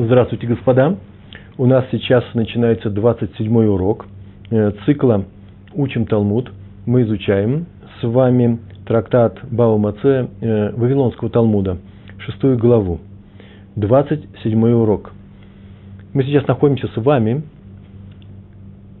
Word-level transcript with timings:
Здравствуйте, 0.00 0.46
господа. 0.46 0.96
У 1.56 1.66
нас 1.66 1.84
сейчас 1.90 2.22
начинается 2.32 2.88
27-й 2.88 3.66
урок 3.66 4.06
э, 4.48 4.70
цикла 4.86 5.24
«Учим 5.74 6.06
Талмуд». 6.06 6.52
Мы 6.86 7.02
изучаем 7.02 7.66
с 8.00 8.06
вами 8.06 8.60
трактат 8.86 9.40
Бава 9.50 9.76
Маце 9.76 10.28
э, 10.40 10.70
Вавилонского 10.76 11.30
Талмуда, 11.30 11.78
шестую 12.20 12.56
главу, 12.58 13.00
27-й 13.74 14.72
урок. 14.72 15.10
Мы 16.14 16.22
сейчас 16.22 16.46
находимся 16.46 16.86
с 16.86 16.96
вами 16.96 17.42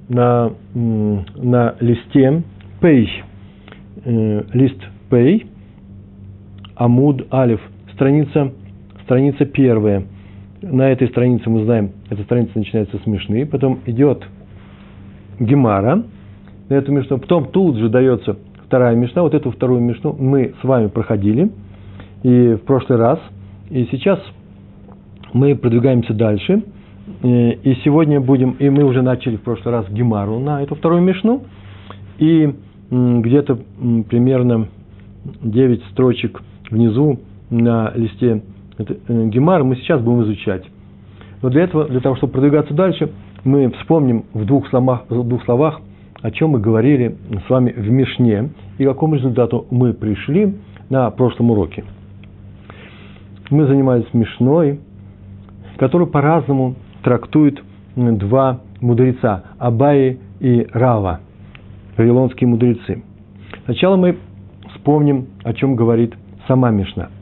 на, 0.08 0.50
на 0.74 1.76
листе 1.78 2.42
Пей, 2.80 3.08
э, 4.04 4.42
лист 4.52 4.80
Пей, 5.10 5.46
Амуд 6.74 7.32
Алиф, 7.32 7.60
страница, 7.94 8.52
страница 9.04 9.44
первая– 9.44 10.02
на 10.62 10.90
этой 10.90 11.08
странице 11.08 11.48
мы 11.48 11.64
знаем, 11.64 11.92
эта 12.10 12.22
страница 12.22 12.52
начинается 12.58 12.98
с 12.98 13.06
Мишны, 13.06 13.46
потом 13.46 13.80
идет 13.86 14.24
Гемара, 15.38 16.04
на 16.68 16.74
эту 16.74 16.92
Мишну, 16.92 17.18
потом 17.18 17.46
тут 17.46 17.76
же 17.76 17.88
дается 17.88 18.36
вторая 18.66 18.94
Мишна, 18.96 19.22
вот 19.22 19.34
эту 19.34 19.50
вторую 19.50 19.80
Мишну 19.80 20.14
мы 20.18 20.54
с 20.60 20.64
вами 20.64 20.88
проходили 20.88 21.50
и 22.22 22.54
в 22.54 22.62
прошлый 22.66 22.98
раз, 22.98 23.18
и 23.70 23.86
сейчас 23.90 24.20
мы 25.32 25.54
продвигаемся 25.54 26.12
дальше, 26.12 26.62
и 27.22 27.76
сегодня 27.84 28.20
будем, 28.20 28.52
и 28.52 28.68
мы 28.68 28.84
уже 28.84 29.02
начали 29.02 29.36
в 29.36 29.42
прошлый 29.42 29.72
раз 29.72 29.88
Гемару 29.88 30.38
на 30.38 30.62
эту 30.62 30.74
вторую 30.74 31.02
Мишну, 31.02 31.42
и 32.18 32.54
где-то 32.90 33.58
примерно 34.08 34.68
9 35.42 35.84
строчек 35.92 36.42
внизу 36.70 37.20
на 37.50 37.92
листе 37.94 38.42
это, 38.78 38.96
э, 39.08 39.26
Гемар 39.26 39.64
мы 39.64 39.76
сейчас 39.76 40.00
будем 40.00 40.22
изучать. 40.22 40.64
Но 41.42 41.50
для 41.50 41.62
этого, 41.62 41.86
для 41.86 42.00
того, 42.00 42.16
чтобы 42.16 42.32
продвигаться 42.32 42.74
дальше, 42.74 43.10
мы 43.44 43.70
вспомним 43.70 44.24
в 44.32 44.44
двух 44.44 44.68
словах, 44.68 45.04
в 45.08 45.28
двух 45.28 45.44
словах 45.44 45.80
о 46.22 46.30
чем 46.30 46.50
мы 46.50 46.60
говорили 46.60 47.16
с 47.46 47.48
вами 47.48 47.70
в 47.70 47.90
Мишне 47.90 48.50
и 48.78 48.84
к 48.84 48.88
какому 48.88 49.14
результату 49.14 49.66
мы 49.70 49.92
пришли 49.92 50.56
на 50.90 51.10
прошлом 51.10 51.52
уроке. 51.52 51.84
Мы 53.50 53.66
занимались 53.66 54.06
Мишной, 54.12 54.80
который 55.76 56.06
по-разному 56.06 56.74
трактует 57.02 57.62
два 57.94 58.60
мудреца– 58.80 59.44
Абаи 59.58 60.18
и 60.40 60.66
Рава, 60.72 61.20
вавилонские 61.96 62.48
мудрецы. 62.48 63.02
Сначала 63.64 63.96
мы 63.96 64.18
вспомним, 64.74 65.28
о 65.44 65.52
чем 65.52 65.76
говорит 65.76 66.14
сама 66.46 66.70
Мишна– 66.70 67.10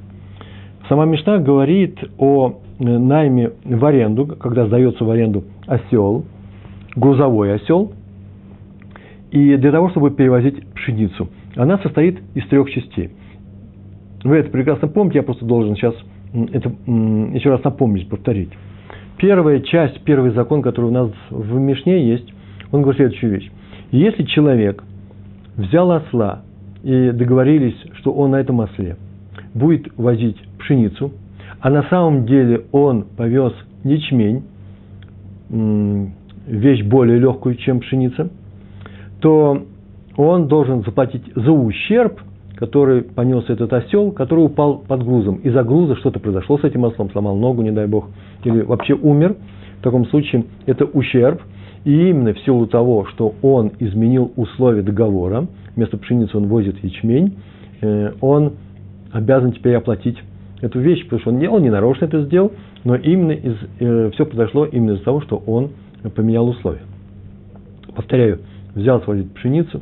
Сама 0.89 1.05
Мишна 1.05 1.39
говорит 1.39 1.99
о 2.19 2.61
э, 2.79 2.85
найме 2.85 3.51
в 3.65 3.85
аренду, 3.85 4.27
когда 4.27 4.67
сдается 4.67 5.05
в 5.05 5.11
аренду 5.11 5.45
осел, 5.67 6.25
грузовой 6.95 7.55
осел, 7.55 7.93
и 9.33 9.57
для 9.57 9.73
того, 9.73 9.91
чтобы 9.91 10.13
перевозить 10.13 10.65
пшеницу. 10.75 11.29
Она 11.57 11.79
состоит 11.79 12.21
из 12.35 12.47
трех 12.49 12.71
частей. 12.71 13.11
Вы 14.23 14.37
это 14.37 14.51
прекрасно 14.51 14.87
помните, 14.89 15.19
я 15.19 15.23
просто 15.25 15.45
должен 15.45 15.75
сейчас 15.75 15.95
это 16.53 16.71
еще 17.35 17.51
раз 17.51 17.65
напомнить, 17.65 18.09
повторить. 18.09 18.51
Первая 19.17 19.61
часть, 19.61 20.03
первый 20.03 20.31
закон, 20.31 20.63
который 20.63 20.87
у 20.87 20.91
нас 20.91 21.11
в 21.31 21.59
Мишне 21.59 22.09
есть, 22.09 22.33
он 22.71 22.83
говорит 22.83 22.99
следующую 22.99 23.33
вещь. 23.33 23.51
Если 23.91 24.25
человек 24.25 24.85
взял 25.57 25.91
осла 25.91 26.43
и 26.83 27.11
договорились, 27.13 27.77
что 27.95 28.13
он 28.13 28.33
на 28.33 28.37
этом 28.37 28.61
осле 28.61 28.97
будет 29.55 29.89
возить 29.97 30.37
пшеницу, 30.59 31.13
а 31.61 31.71
на 31.71 31.83
самом 31.85 32.27
деле 32.27 32.65
он 32.73 33.05
повез 33.17 33.53
ячмень, 33.85 34.43
вещь 35.49 36.85
более 36.85 37.19
легкую, 37.19 37.57
чем 37.57 37.81
пшеница, 37.81 38.31
то 39.21 39.63
он 40.17 40.49
должен 40.49 40.83
заплатить 40.83 41.23
за 41.35 41.53
ущерб, 41.53 42.21
который 42.57 43.03
понес 43.03 43.45
этот 43.49 43.73
осел, 43.73 44.13
который 44.13 44.47
упал 44.47 44.79
под 44.79 45.05
грузом. 45.05 45.37
Из-за 45.37 45.63
груза 45.63 45.97
что-то 45.97 46.21
произошло 46.21 46.59
с 46.59 46.65
этим 46.65 46.85
ослом, 46.85 47.11
сломал 47.11 47.37
ногу, 47.37 47.63
не 47.63 47.71
дай 47.71 47.87
бог, 47.87 48.09
или 48.45 48.63
вообще 48.63 48.95
умер. 48.95 49.37
В 49.81 49.83
таком 49.83 50.07
случае 50.07 50.45
это 50.65 50.85
ущерб. 50.85 51.43
И 51.85 52.09
именно 52.09 52.33
в 52.33 52.41
силу 52.41 52.67
того, 52.67 53.05
что 53.07 53.35
он 53.43 53.73
изменил 53.79 54.33
условия 54.35 54.83
договора, 54.83 55.47
вместо 55.77 55.99
пшеницы 55.99 56.37
он 56.37 56.49
возит 56.49 56.83
ячмень, 56.83 57.37
э, 57.81 58.13
он 58.21 58.55
обязан 59.13 59.53
теперь 59.53 59.77
оплатить 59.77 60.19
эту 60.61 60.81
вещь, 60.81 61.05
потому 61.05 61.21
что 61.21 61.31
он 61.31 61.39
не, 61.39 61.49
он 61.49 61.63
не 61.63 61.71
нарочно 61.71 62.07
это 62.07 62.23
сделал, 62.23 62.53
но 62.85 62.97
именно 62.97 63.33
из, 63.33 63.57
э, 63.79 64.11
все 64.15 64.27
произошло 64.27 64.65
именно 64.65 64.93
из-за 64.93 65.05
того, 65.05 65.21
что 65.21 65.43
он 65.47 65.71
поменял 66.15 66.49
условия. 66.49 66.83
Повторяю, 67.95 68.41
взял 68.75 69.03
свою 69.03 69.25
пшеницу, 69.25 69.81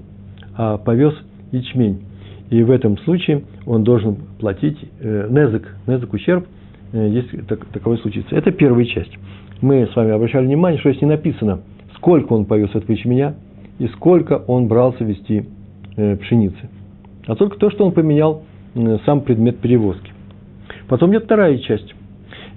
а 0.56 0.78
повез 0.78 1.14
ячмень. 1.52 2.02
И 2.50 2.62
в 2.62 2.70
этом 2.70 2.98
случае 2.98 3.42
он 3.66 3.84
должен 3.84 4.16
платить 4.38 4.78
э, 5.00 5.28
незык, 5.30 5.76
незык 5.86 6.12
ущерб, 6.12 6.46
э, 6.92 7.08
если 7.08 7.38
так, 7.42 7.64
таковой 7.66 7.98
случится. 7.98 8.34
Это 8.36 8.52
первая 8.52 8.84
часть. 8.84 9.12
Мы 9.60 9.86
с 9.86 9.96
вами 9.96 10.12
обращали 10.12 10.46
внимание, 10.46 10.78
что 10.78 10.90
здесь 10.90 11.02
не 11.02 11.08
написано, 11.08 11.60
сколько 11.96 12.32
он 12.32 12.44
повез 12.44 12.70
этого 12.74 12.92
ячменя 12.92 13.34
и 13.78 13.88
сколько 13.88 14.44
он 14.46 14.68
брался 14.68 15.04
вести 15.04 15.46
э, 15.96 16.16
пшеницы. 16.16 16.68
А 17.26 17.34
только 17.34 17.58
то, 17.58 17.70
что 17.70 17.84
он 17.84 17.92
поменял 17.92 18.42
э, 18.74 18.98
сам 19.04 19.22
предмет 19.22 19.58
перевозки. 19.58 20.13
Потом 20.88 21.10
идет 21.12 21.24
вторая 21.24 21.58
часть. 21.58 21.94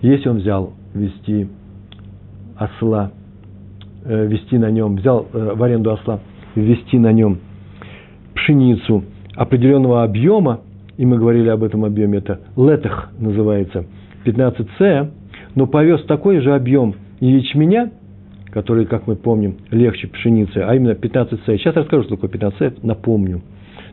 Если 0.02 0.30
он 0.30 0.38
взял 0.38 0.74
вести 0.94 1.48
осла, 2.56 3.12
э, 4.06 4.28
вести 4.28 4.58
на 4.58 4.70
нем, 4.72 4.96
взял 4.98 5.28
э, 5.32 5.54
в 5.56 5.64
аренду 5.64 5.92
осла, 5.92 6.20
вести 6.56 6.98
на 6.98 7.12
нем 7.12 7.40
пшеницу 8.36 9.04
определенного 9.36 10.04
объема, 10.04 10.62
и 10.98 11.06
мы 11.06 11.18
говорили 11.18 11.50
об 11.50 11.64
этом 11.64 11.86
объеме, 11.86 12.20
это 12.20 12.42
летах 12.56 13.12
называется, 13.20 13.86
15С, 14.26 15.12
но 15.56 15.68
повез 15.68 16.04
такой 16.06 16.40
же 16.40 16.54
объем 16.54 16.96
ячменя, 17.20 17.92
который, 18.52 18.86
как 18.86 19.08
мы 19.08 19.16
помним, 19.16 19.58
легче 19.70 20.08
пшеницы, 20.08 20.58
а 20.58 20.76
именно 20.76 20.92
15С. 20.92 21.46
Сейчас 21.46 21.76
расскажу, 21.76 22.04
что 22.04 22.16
такое 22.16 22.30
15С, 22.30 22.80
напомню. 22.82 23.42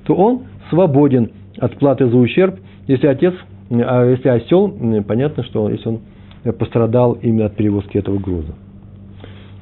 То 0.07 0.15
он 0.15 0.45
свободен 0.71 1.31
от 1.59 1.77
платы 1.77 2.07
за 2.09 2.17
ущерб, 2.17 2.59
если 2.87 3.07
отец 3.07 3.35
а 3.83 4.05
если 4.05 4.29
осел, 4.29 4.69
понятно, 5.07 5.43
что 5.45 5.69
если 5.71 5.89
он 5.89 6.01
пострадал 6.53 7.15
именно 7.15 7.47
от 7.47 7.57
перевозки 7.57 7.97
этого 7.97 8.19
груза. 8.19 8.55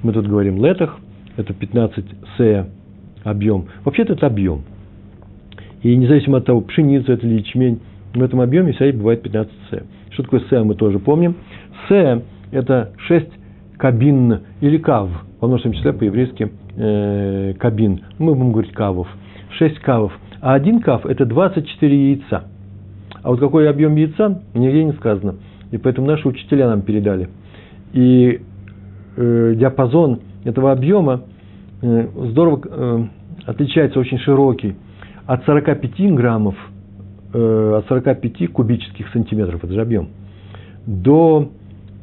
Мы 0.03 0.13
тут 0.13 0.27
говорим 0.27 0.65
летах, 0.65 0.99
это 1.37 1.55
15 1.55 2.05
с 2.37 2.69
объем. 3.25 3.67
Вообще-то 3.85 4.15
это 4.15 4.27
объем. 4.27 4.63
И 5.83 5.97
независимо 5.97 6.39
от 6.39 6.47
того, 6.47 6.61
пшеница 6.61 7.13
это 7.13 7.27
или 7.27 7.41
ячмень, 7.41 7.81
в 8.15 8.23
этом 8.23 8.41
объеме 8.41 8.73
всегда 8.73 8.99
бывает 8.99 9.23
15 9.23 9.53
с. 9.71 9.83
Что 10.13 10.23
такое 10.25 10.41
с, 10.41 10.65
мы 10.65 10.75
тоже 10.75 10.99
помним. 10.99 11.37
С– 11.89 12.23
это 12.51 12.93
6 13.09 13.27
кабин 13.79 14.41
или 14.61 14.77
кав, 14.79 15.09
во 15.41 15.49
множественном 15.49 15.77
числе 15.79 15.93
по-еврейски 15.93 16.53
э, 16.77 17.55
кабин. 17.59 18.03
Мы 18.19 18.35
будем 18.35 18.53
говорить 18.53 18.73
кавов. 18.73 19.09
6 19.59 19.79
кавов. 19.79 20.13
А 20.41 20.55
один 20.55 20.81
кав– 20.81 21.07
это 21.07 21.25
24 21.25 22.11
яйца– 22.11 22.45
а 23.23 23.31
вот 23.31 23.41
какой 23.41 23.69
объем 23.69 23.95
яйца, 23.97 24.43
нигде 24.55 24.85
не 24.85 24.93
сказано. 24.93 25.37
И 25.71 25.79
поэтому 25.79 26.07
наши 26.07 26.27
учителя 26.29 26.69
нам 26.69 26.83
передали. 26.83 27.29
И 27.93 28.41
э, 29.17 29.55
диапазон 29.57 30.21
этого 30.45 30.73
объема 30.73 31.23
э, 31.83 32.09
здорово 32.31 32.61
э, 32.65 33.05
отличается, 33.47 34.01
очень 34.01 34.19
широкий. 34.19 34.75
От 35.27 35.45
45 35.45 36.15
граммов, 36.15 36.57
э, 37.33 37.75
от 37.79 37.87
45 37.87 38.53
кубических 38.53 39.09
сантиметров, 39.13 39.63
это 39.65 39.73
же 39.73 39.81
объем, 39.81 40.09
до, 40.87 41.49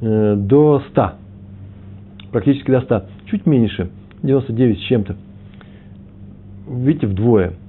э, 0.01 0.35
до 0.35 0.81
100, 0.91 1.11
практически 2.31 2.71
до 2.71 2.81
100, 2.81 3.03
чуть 3.25 3.45
меньше, 3.45 3.89
99 4.23 4.77
с 4.77 4.81
чем-то. 4.83 5.15
Видите, 6.69 7.07
вдвое– 7.07 7.53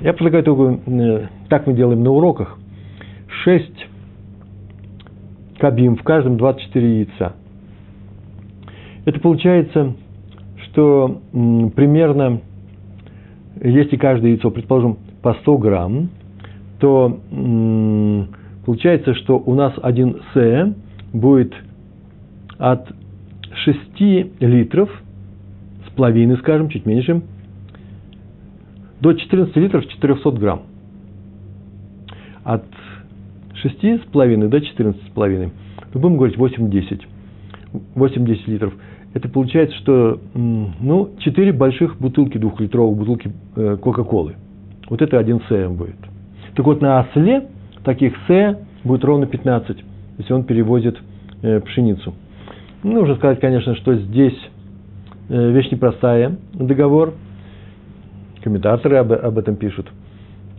я 0.00 0.12
предлагаю 0.12 0.44
такую, 0.44 0.80
э, 0.86 1.26
так 1.48 1.66
мы 1.66 1.74
делаем 1.74 2.02
на 2.02 2.10
уроках, 2.10 2.58
6 3.44 3.86
кабим, 5.58 5.96
в 5.96 6.02
каждом 6.02 6.36
24 6.36 6.98
яйца. 6.98 7.34
Это 9.04 9.20
получается, 9.20 9.94
что 10.64 11.20
примерно, 11.32 12.40
если 13.62 13.96
каждое 13.96 14.32
яйцо, 14.32 14.50
предположим, 14.50 14.98
по 15.22 15.34
100 15.34 15.58
грамм, 15.58 16.10
то 16.80 17.18
получается, 18.66 19.14
что 19.14 19.38
у 19.38 19.54
нас 19.54 19.72
один 19.82 20.20
С 20.34 20.74
будет 21.12 21.54
от 22.58 22.88
6 23.64 23.78
литров 24.40 24.90
с 25.86 25.90
половиной, 25.96 26.36
скажем, 26.38 26.68
чуть 26.68 26.84
меньше, 26.84 27.22
до 29.00 29.12
14 29.12 29.56
литров 29.56 29.86
400 29.88 30.30
грамм. 30.32 30.62
От 32.44 32.64
6,5 33.64 34.48
до 34.48 34.58
14,5. 34.58 35.50
Мы 35.94 36.00
будем 36.00 36.16
говорить 36.16 36.36
8-10. 36.36 37.02
8-10 37.94 38.40
литров. 38.46 38.74
Это 39.14 39.28
получается, 39.28 39.76
что 39.78 40.20
ну, 40.34 41.10
4 41.18 41.52
больших 41.52 41.98
бутылки, 41.98 42.38
двухлитровых 42.38 42.98
бутылки 42.98 43.32
э, 43.56 43.76
Кока-Колы. 43.80 44.34
Вот 44.90 45.00
это 45.00 45.18
один 45.18 45.40
С 45.48 45.68
будет. 45.70 45.96
Так 46.54 46.66
вот, 46.66 46.80
на 46.80 47.00
осле 47.00 47.48
таких 47.82 48.14
С 48.28 48.58
будет 48.84 49.04
ровно 49.04 49.26
15, 49.26 49.84
если 50.18 50.32
он 50.32 50.44
перевозит 50.44 50.98
э, 51.42 51.60
пшеницу. 51.60 52.14
Нужно 52.82 53.16
сказать, 53.16 53.40
конечно, 53.40 53.74
что 53.76 53.94
здесь 53.94 54.38
э, 55.28 55.50
вещь 55.50 55.70
непростая, 55.70 56.36
договор. 56.52 57.14
Комментаторы 58.46 58.98
об, 58.98 59.12
об 59.12 59.38
этом 59.38 59.56
пишут. 59.56 59.90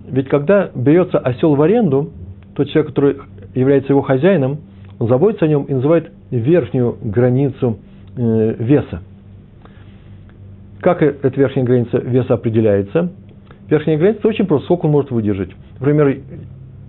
Ведь 0.10 0.28
когда 0.28 0.70
берется 0.76 1.20
осел 1.20 1.56
в 1.56 1.62
аренду, 1.62 2.12
тот 2.54 2.68
человек, 2.68 2.88
который 2.90 3.16
является 3.56 3.94
его 3.94 4.02
хозяином, 4.02 4.58
он 5.00 5.08
заботится 5.08 5.46
о 5.46 5.48
нем 5.48 5.64
и 5.64 5.74
называет 5.74 6.12
верхнюю 6.30 6.98
границу 7.02 7.80
э, 8.18 8.56
веса. 8.60 9.02
Как 10.82 11.02
э, 11.02 11.16
эта 11.22 11.40
верхняя 11.40 11.66
граница 11.66 12.00
веса 12.00 12.34
определяется? 12.34 13.10
Верхняя 13.70 13.98
граница 13.98 14.28
очень 14.28 14.48
просто, 14.48 14.66
сколько 14.66 14.88
он 14.88 14.92
может 14.92 15.12
выдержать. 15.12 15.52
Например, 15.80 16.18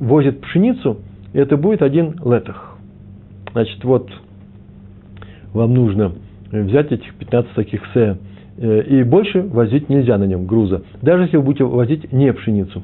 возит 0.01 0.41
пшеницу, 0.41 0.97
и 1.33 1.39
это 1.39 1.57
будет 1.57 1.81
один 1.81 2.17
летах. 2.25 2.77
Значит, 3.53 3.85
вот 3.85 4.11
вам 5.53 5.75
нужно 5.75 6.15
взять 6.51 6.91
этих 6.91 7.15
15 7.15 7.55
таких 7.55 7.83
се, 7.95 8.19
и 8.61 9.03
больше 9.05 9.43
возить 9.43 9.89
нельзя 9.89 10.19
на 10.19 10.25
нем 10.25 10.47
груза, 10.47 10.83
даже 11.01 11.25
если 11.25 11.37
вы 11.37 11.45
будете 11.45 11.65
возить 11.65 12.13
не 12.13 12.33
пшеницу. 12.33 12.83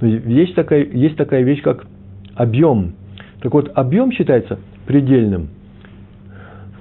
Но 0.00 0.08
есть 0.08 0.54
такая, 0.54 0.84
есть 0.84 1.16
такая 1.16 1.42
вещь, 1.42 1.62
как 1.62 1.86
объем. 2.34 2.94
Так 3.40 3.52
вот, 3.52 3.70
объем 3.74 4.12
считается 4.12 4.58
предельным. 4.86 5.48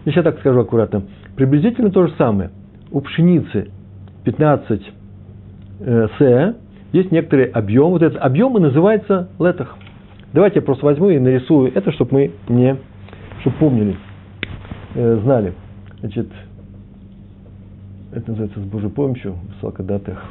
Если 0.05 0.19
я 0.19 0.23
так 0.23 0.39
скажу 0.39 0.59
аккуратно, 0.59 1.03
приблизительно 1.35 1.91
то 1.91 2.07
же 2.07 2.13
самое. 2.17 2.49
У 2.91 3.01
пшеницы 3.01 3.69
15 4.23 4.81
э, 5.79 6.07
с 6.17 6.55
есть 6.93 7.11
некоторый 7.11 7.45
объем. 7.45 7.91
Вот 7.91 8.01
этот 8.01 8.19
объем 8.21 8.57
и 8.57 8.61
называется 8.61 9.29
летах. 9.39 9.77
Давайте 10.33 10.59
я 10.59 10.61
просто 10.61 10.85
возьму 10.85 11.09
и 11.09 11.19
нарисую 11.19 11.71
это, 11.73 11.91
чтобы 11.91 12.13
мы 12.13 12.31
не, 12.49 12.77
чтобы 13.41 13.55
помнили, 13.57 13.95
э, 14.95 15.19
знали. 15.23 15.53
Значит, 15.99 16.27
это 18.13 18.31
называется 18.31 18.59
с 18.59 18.63
Божьей 18.63 18.89
помощью, 18.89 19.35
высокодатых. 19.55 20.23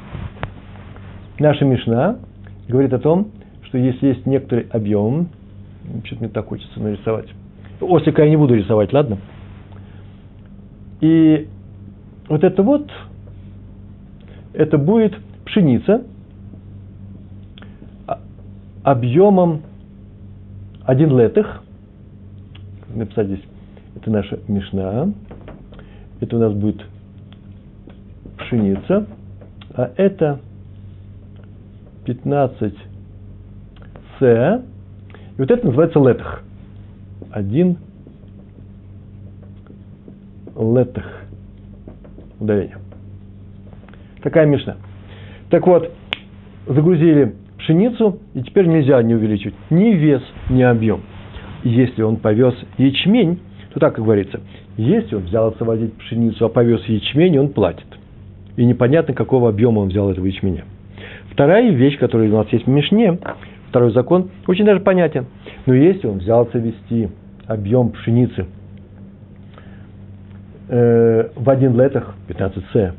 Наша 1.38 1.64
Мишна 1.64 2.18
говорит 2.68 2.92
о 2.92 2.98
том, 2.98 3.28
что 3.64 3.78
если 3.78 4.08
есть 4.08 4.26
некоторый 4.26 4.66
объем, 4.70 5.28
что-то 6.04 6.24
мне 6.24 6.28
так 6.30 6.46
хочется 6.46 6.78
нарисовать. 6.80 7.28
Ослика 7.80 8.22
я 8.22 8.30
не 8.30 8.36
буду 8.36 8.54
рисовать, 8.54 8.92
ладно? 8.92 9.18
И 11.00 11.48
вот 12.28 12.44
это 12.44 12.62
вот, 12.62 12.90
это 14.52 14.76
будет 14.76 15.16
пшеница 15.46 16.02
объемом 18.82 19.62
один 20.84 21.16
летых. 21.18 21.62
Написать 22.94 23.28
здесь, 23.28 23.44
это 23.96 24.10
наша 24.10 24.38
мешна. 24.48 25.12
Это 26.20 26.36
у 26.36 26.38
нас 26.38 26.52
будет 26.52 26.84
пшеница. 28.40 29.06
А 29.74 29.92
это 29.96 30.40
15 32.04 32.74
с. 34.18 34.62
И 35.36 35.40
вот 35.40 35.50
это 35.50 35.66
называется 35.66 35.98
летах. 36.00 36.42
Один 37.30 37.78
летах. 40.56 41.04
Ударение. 42.38 42.78
Такая 44.22 44.46
мешна. 44.46 44.76
Так 45.50 45.66
вот, 45.66 45.90
загрузили 46.66 47.34
пшеницу, 47.58 48.18
и 48.34 48.42
теперь 48.42 48.66
нельзя 48.66 49.02
не 49.02 49.14
увеличивать 49.14 49.54
ни 49.70 49.92
вес, 49.92 50.22
ни 50.48 50.62
объем. 50.62 51.02
Если 51.62 52.02
он 52.02 52.16
повез 52.16 52.54
ячмень, 52.78 53.40
то 53.72 53.80
так 53.80 53.98
и 53.98 54.02
говорится, 54.02 54.40
если 54.76 55.14
он 55.14 55.22
взялся 55.22 55.64
возить 55.64 55.94
пшеницу, 55.94 56.44
а 56.44 56.48
повез 56.48 56.82
ячмень, 56.86 57.38
он 57.38 57.50
платит. 57.50 57.86
И 58.56 58.64
непонятно, 58.64 59.14
какого 59.14 59.48
объема 59.48 59.80
он 59.80 59.88
взял 59.88 60.10
этого 60.10 60.26
ячменя. 60.26 60.64
Вторая 61.30 61.70
вещь, 61.70 61.98
которая 61.98 62.28
у 62.28 62.36
нас 62.36 62.48
есть 62.50 62.66
в 62.66 62.68
Мишне, 62.68 63.18
второй 63.68 63.92
закон, 63.92 64.30
очень 64.46 64.64
даже 64.64 64.80
понятен. 64.80 65.26
Но 65.66 65.74
если 65.74 66.06
он 66.06 66.18
взялся 66.18 66.58
вести 66.58 67.08
объем 67.46 67.90
пшеницы 67.90 68.46
э, 70.68 71.28
в 71.34 71.50
один 71.50 71.80
летах, 71.80 72.14
15 72.28 72.64
с, 72.72 72.94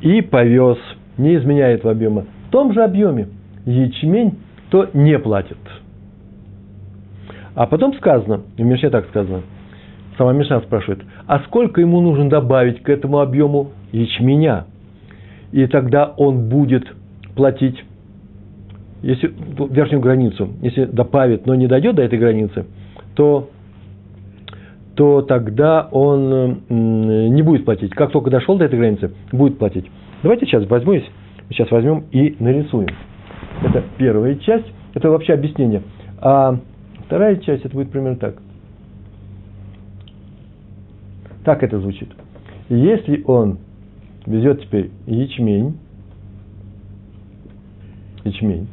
и 0.00 0.20
повез, 0.20 0.78
не 1.16 1.36
изменяя 1.36 1.74
этого 1.74 1.92
объема, 1.92 2.24
в 2.48 2.50
том 2.50 2.72
же 2.72 2.82
объеме 2.82 3.28
ячмень, 3.64 4.38
то 4.70 4.88
не 4.92 5.18
платит. 5.18 5.58
А 7.54 7.66
потом 7.66 7.94
сказано, 7.94 8.42
в 8.56 8.60
Мишне 8.60 8.90
так 8.90 9.06
сказано, 9.08 9.42
сама 10.18 10.32
Мишна 10.32 10.60
спрашивает, 10.60 11.02
а 11.26 11.40
сколько 11.40 11.80
ему 11.80 12.00
нужно 12.00 12.28
добавить 12.28 12.82
к 12.82 12.88
этому 12.88 13.20
объему 13.20 13.70
ячменя? 14.00 14.66
И 15.52 15.66
тогда 15.66 16.12
он 16.16 16.48
будет 16.48 16.86
платить 17.34 17.82
если 19.02 19.32
верхнюю 19.70 20.00
границу, 20.00 20.48
если 20.62 20.84
добавит, 20.84 21.46
но 21.46 21.54
не 21.54 21.66
дойдет 21.66 21.94
до 21.94 22.02
этой 22.02 22.18
границы, 22.18 22.66
то, 23.14 23.50
то 24.94 25.22
тогда 25.22 25.88
он 25.90 26.62
не 26.68 27.42
будет 27.42 27.64
платить. 27.64 27.90
Как 27.92 28.10
только 28.10 28.30
дошел 28.30 28.56
до 28.56 28.64
этой 28.64 28.78
границы, 28.78 29.12
будет 29.30 29.58
платить. 29.58 29.88
Давайте 30.22 30.46
сейчас 30.46 30.68
возьму, 30.68 31.00
сейчас 31.50 31.70
возьмем 31.70 32.04
и 32.10 32.34
нарисуем. 32.40 32.88
Это 33.62 33.84
первая 33.96 34.34
часть, 34.36 34.66
это 34.94 35.10
вообще 35.10 35.34
объяснение. 35.34 35.82
А 36.18 36.58
вторая 37.06 37.36
часть, 37.36 37.64
это 37.64 37.74
будет 37.74 37.90
примерно 37.90 38.16
так. 38.16 38.36
Так 41.44 41.62
это 41.62 41.78
звучит. 41.78 42.08
Если 42.68 43.22
он 43.24 43.58
везет 44.26 44.62
теперь 44.62 44.90
ячмень, 45.06 45.78
ячмень, 48.24 48.68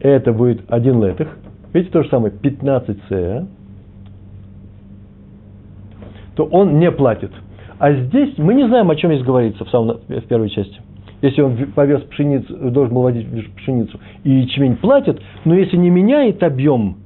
это 0.00 0.32
будет 0.32 0.62
один 0.70 1.02
летых. 1.02 1.38
Видите, 1.72 1.92
то 1.92 2.02
же 2.02 2.08
самое, 2.10 2.32
15 2.32 2.98
с, 3.08 3.46
то 6.34 6.44
он 6.44 6.78
не 6.78 6.90
платит. 6.90 7.30
А 7.78 7.92
здесь 7.92 8.36
мы 8.38 8.54
не 8.54 8.66
знаем, 8.66 8.90
о 8.90 8.96
чем 8.96 9.12
здесь 9.12 9.24
говорится 9.24 9.64
в, 9.64 9.70
самом, 9.70 9.98
в 10.08 10.20
первой 10.22 10.50
части. 10.50 10.80
Если 11.22 11.40
он 11.40 11.56
повез 11.74 12.02
пшеницу, 12.02 12.70
должен 12.70 12.94
был 12.94 13.02
водить 13.02 13.26
пшеницу, 13.56 13.98
и 14.24 14.30
ячмень 14.30 14.76
платит, 14.76 15.20
но 15.44 15.54
если 15.54 15.76
не 15.76 15.88
меняет 15.88 16.42
объем, 16.42 16.96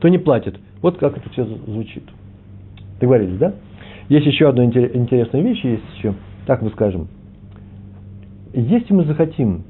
то 0.00 0.08
не 0.08 0.18
платит. 0.18 0.58
Вот 0.80 0.96
как 0.96 1.18
это 1.18 1.28
все 1.30 1.44
звучит. 1.44 2.04
Договорились, 3.00 3.38
да? 3.38 3.54
Есть 4.10 4.26
еще 4.26 4.48
одна 4.48 4.64
интересная 4.64 5.40
вещь, 5.40 5.62
есть 5.62 5.84
еще, 5.96 6.14
так 6.44 6.62
мы 6.62 6.70
скажем. 6.70 7.06
Если 8.52 8.92
мы 8.92 9.04
захотим 9.04 9.62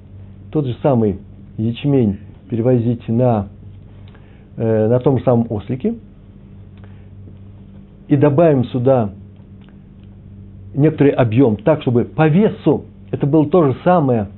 тот 0.51 0.65
же 0.65 0.75
самый 0.83 1.19
ячмень 1.59 2.19
перевозить 2.49 3.07
на, 3.07 3.49
э, 4.57 4.89
на 4.89 4.99
том 5.01 5.19
же 5.19 5.25
самом 5.25 5.47
ослике 5.51 5.95
и 8.09 8.17
добавим 8.17 8.65
сюда 8.65 9.11
некоторый 10.75 11.11
объем, 11.11 11.57
так, 11.57 11.83
чтобы 11.83 12.07
по 12.07 12.27
весу 12.27 12.87
это 13.11 13.27
было 13.27 13.47
то 13.47 13.67
же 13.67 13.77
самое, 13.85 14.29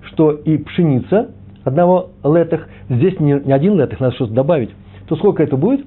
что 0.00 0.32
и 0.32 0.56
пшеница 0.56 1.28
одного 1.62 2.08
летах, 2.24 2.70
здесь 2.88 3.20
не, 3.20 3.34
не 3.34 3.52
один 3.52 3.78
летах, 3.78 4.00
надо 4.00 4.14
что-то 4.14 4.32
добавить, 4.32 4.70
то 5.08 5.16
сколько 5.16 5.42
это 5.42 5.58
будет? 5.58 5.84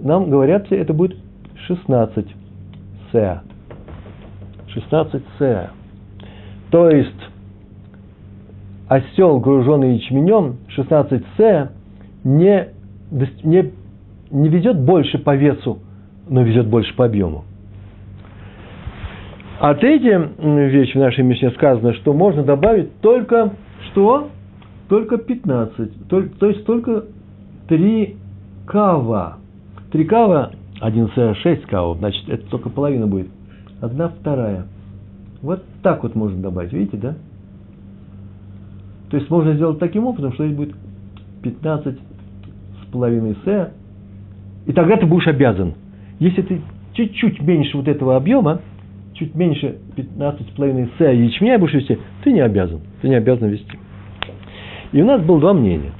Нам 0.00 0.30
говорят, 0.30 0.70
это 0.70 0.94
будет 0.94 1.16
16 1.66 2.36
с. 3.12 3.42
16 4.68 5.22
с. 5.38 5.70
То 6.70 6.88
есть, 6.90 7.28
осел, 8.88 9.40
груженный 9.40 9.96
ячменем, 9.96 10.56
16С, 10.76 11.68
не, 12.24 12.68
не, 13.42 13.72
не 14.30 14.48
везет 14.48 14.78
больше 14.80 15.18
по 15.18 15.36
весу, 15.36 15.78
но 16.28 16.42
везет 16.42 16.66
больше 16.66 16.94
по 16.96 17.06
объему. 17.06 17.44
А 19.60 19.74
третья 19.74 20.18
вещь 20.38 20.94
в 20.94 20.98
нашей 20.98 21.24
Мишне 21.24 21.50
сказано, 21.52 21.94
что 21.94 22.12
можно 22.12 22.42
добавить 22.42 23.00
только 23.00 23.52
что? 23.90 24.28
Только 24.88 25.18
15. 25.18 26.08
То, 26.08 26.22
то 26.22 26.48
есть 26.48 26.64
только 26.66 27.04
3 27.68 28.16
кава. 28.66 29.38
3 29.92 30.04
кава, 30.04 30.52
1 30.82 31.10
с 31.14 31.34
6 31.36 31.62
кава, 31.66 31.94
значит, 31.96 32.28
это 32.28 32.44
только 32.50 32.68
половина 32.68 33.06
будет. 33.06 33.28
Одна 33.80 34.08
вторая. 34.08 34.66
Вот 35.40 35.64
так 35.82 36.02
вот 36.02 36.16
можно 36.16 36.40
добавить, 36.42 36.72
видите, 36.72 36.96
да? 36.96 37.14
То 39.10 39.16
есть 39.16 39.30
можно 39.30 39.54
сделать 39.54 39.78
таким 39.78 40.06
образом, 40.06 40.32
что 40.32 40.44
здесь 40.44 40.56
будет 40.56 40.74
15 41.42 41.96
с 41.96 42.92
половиной 42.92 43.36
С, 43.44 43.72
и 44.66 44.72
тогда 44.72 44.96
ты 44.96 45.06
будешь 45.06 45.26
обязан. 45.28 45.74
Если 46.18 46.42
ты 46.42 46.60
чуть-чуть 46.94 47.40
меньше 47.42 47.76
вот 47.76 47.86
этого 47.86 48.16
объема, 48.16 48.60
чуть 49.14 49.36
меньше 49.36 49.78
15,5 49.96 50.90
С 50.98 51.12
ячменя 51.12 51.58
будешь 51.60 51.74
вести, 51.74 51.98
ты 52.24 52.32
не 52.32 52.40
обязан. 52.40 52.80
Ты 53.00 53.08
не 53.08 53.14
обязан 53.14 53.50
вести. 53.50 53.78
И 54.90 55.00
у 55.00 55.04
нас 55.04 55.22
было 55.22 55.38
два 55.38 55.52
мнения. 55.52 55.92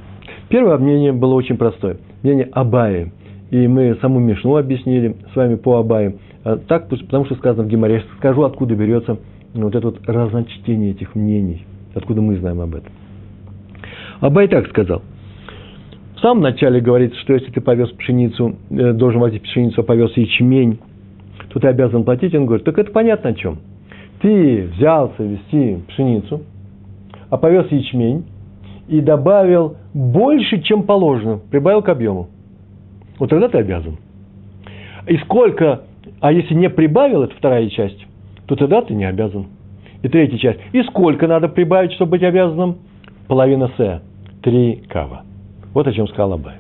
Первое 0.49 0.77
мнение 0.79 1.13
было 1.13 1.35
очень 1.35 1.57
простое. 1.57 1.99
Мнение 2.23 2.49
Абаи. 2.53 3.13
И 3.53 3.69
мы 3.69 3.95
саму 4.01 4.19
Мишну 4.19 4.57
объяснили 4.57 5.15
с 5.31 5.37
вами 5.37 5.57
по 5.57 5.77
Абаи. 5.77 6.17
А 6.43 6.57
так, 6.57 6.89
потому 6.89 7.27
что 7.27 7.35
сказано 7.35 7.65
в 7.65 7.69
Гимаре. 7.69 8.03
Скажу, 8.17 8.45
откуда 8.45 8.75
берется 8.75 9.19
вот 9.53 9.75
это 9.75 9.89
вот 9.89 10.01
разночтение 10.07 10.93
этих 10.93 11.15
мнений. 11.15 11.67
Откуда 11.95 12.23
мы 12.23 12.39
знаем 12.39 12.63
об 12.63 12.75
этом. 12.75 12.91
Абай 14.21 14.49
так 14.49 14.69
сказал. 14.69 15.03
В 16.17 16.21
самом 16.21 16.43
начале 16.43 16.81
говорится, 16.81 17.21
что 17.21 17.35
если 17.35 17.51
ты 17.51 17.61
повез 17.61 17.91
пшеницу, 17.91 18.57
э, 18.71 18.93
должен 18.95 19.21
возить 19.21 19.43
пшеницу, 19.43 19.83
а 19.83 19.85
повез 19.85 20.17
ячмень, 20.17 20.79
то 21.51 21.61
ты 21.61 21.69
обязан 21.69 22.05
платить. 22.05 22.35
Он 22.35 22.47
говорит, 22.47 22.65
так 22.65 22.79
это 22.79 22.91
понятно 22.91 23.31
о 23.31 23.35
чем. 23.35 23.59
Ты 24.23 24.71
взялся 24.77 25.23
вести 25.23 25.79
пшеницу, 25.89 26.41
а 27.29 27.37
повез 27.37 27.71
ячмень 27.71 28.25
и 28.89 29.03
добавил 29.03 29.77
больше, 29.93 30.63
чем 30.63 30.85
положено, 30.85 31.39
прибавил 31.51 31.83
к 31.83 31.91
объему. 31.91 32.29
Вот 33.23 33.31
тогда 33.31 33.49
ты 33.49 33.59
обязан. 33.59 33.99
И 35.07 35.17
сколько, 35.19 35.83
а 36.21 36.33
если 36.33 36.55
не 36.55 36.69
прибавил, 36.69 37.23
это 37.23 37.33
вторая 37.37 37.69
часть, 37.69 38.05
то 38.47 38.57
тогда 38.57 38.83
ты 38.83 38.95
не 38.95 39.05
обязан. 39.05 39.47
И 40.03 40.09
третья 40.09 40.39
часть. 40.39 40.59
И 40.73 40.83
сколько 40.83 41.29
надо 41.29 41.49
прибавить, 41.49 41.93
чтобы 41.93 42.11
быть 42.13 42.25
обязанным? 42.25 42.79
Половина 43.29 43.71
С. 43.79 44.03
Три 44.43 44.83
кава. 44.89 45.23
Вот 45.73 45.87
о 45.87 45.93
чем 45.93 46.09
сказал 46.09 46.33
Абай. 46.33 46.55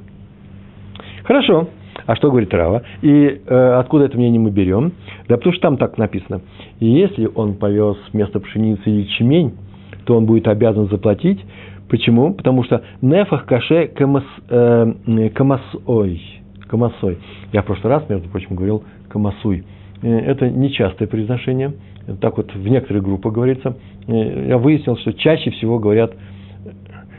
Хорошо. 1.24 1.66
А 2.06 2.14
что 2.14 2.30
говорит 2.30 2.54
Рава? 2.54 2.84
И 3.02 3.42
э, 3.44 3.72
откуда 3.80 4.04
это 4.04 4.16
мнение 4.16 4.38
мы 4.38 4.52
берем? 4.52 4.92
Да 5.28 5.38
потому 5.38 5.54
что 5.54 5.62
там 5.62 5.76
так 5.76 5.98
написано. 5.98 6.42
И 6.78 6.86
если 6.86 7.28
он 7.34 7.54
повез 7.54 7.96
вместо 8.12 8.38
пшеницы 8.38 8.88
ячмень, 8.88 9.54
то 10.04 10.16
он 10.16 10.26
будет 10.26 10.46
обязан 10.46 10.88
заплатить. 10.88 11.44
Почему? 11.88 12.32
Потому 12.34 12.62
что 12.62 12.82
нефах 13.00 13.46
каше 13.46 13.88
камас, 13.88 14.22
э, 14.48 14.92
камасой. 15.34 16.41
Камасой. 16.72 17.18
Я 17.52 17.60
в 17.60 17.66
прошлый 17.66 17.92
раз, 17.92 18.08
между 18.08 18.30
прочим, 18.30 18.56
говорил 18.56 18.82
камасуй. 19.10 19.62
Э, 20.00 20.08
это 20.08 20.48
нечастое 20.48 21.06
произношение. 21.06 21.74
Так 22.22 22.38
вот 22.38 22.54
в 22.54 22.66
некоторых 22.66 23.02
группах 23.02 23.34
говорится. 23.34 23.76
Э, 24.06 24.46
я 24.48 24.56
выяснил, 24.56 24.96
что 24.96 25.12
чаще 25.12 25.50
всего 25.50 25.78
говорят, 25.78 26.14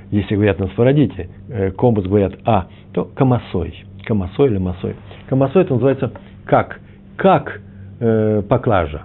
если 0.10 0.34
говорят 0.34 0.58
на 0.58 0.70
сфарадите, 0.70 1.30
э, 1.50 1.70
комбус 1.70 2.06
говорят 2.06 2.34
«а», 2.46 2.66
то 2.94 3.06
камасой 3.06 3.86
Камасой 4.06 4.50
или 4.50 4.58
масой. 4.58 4.96
Камасой 5.28 5.62
это 5.62 5.76
называется 5.76 6.12
как? 6.46 6.80
Как 7.16 7.62
э, 8.00 8.42
поклажа. 8.50 9.04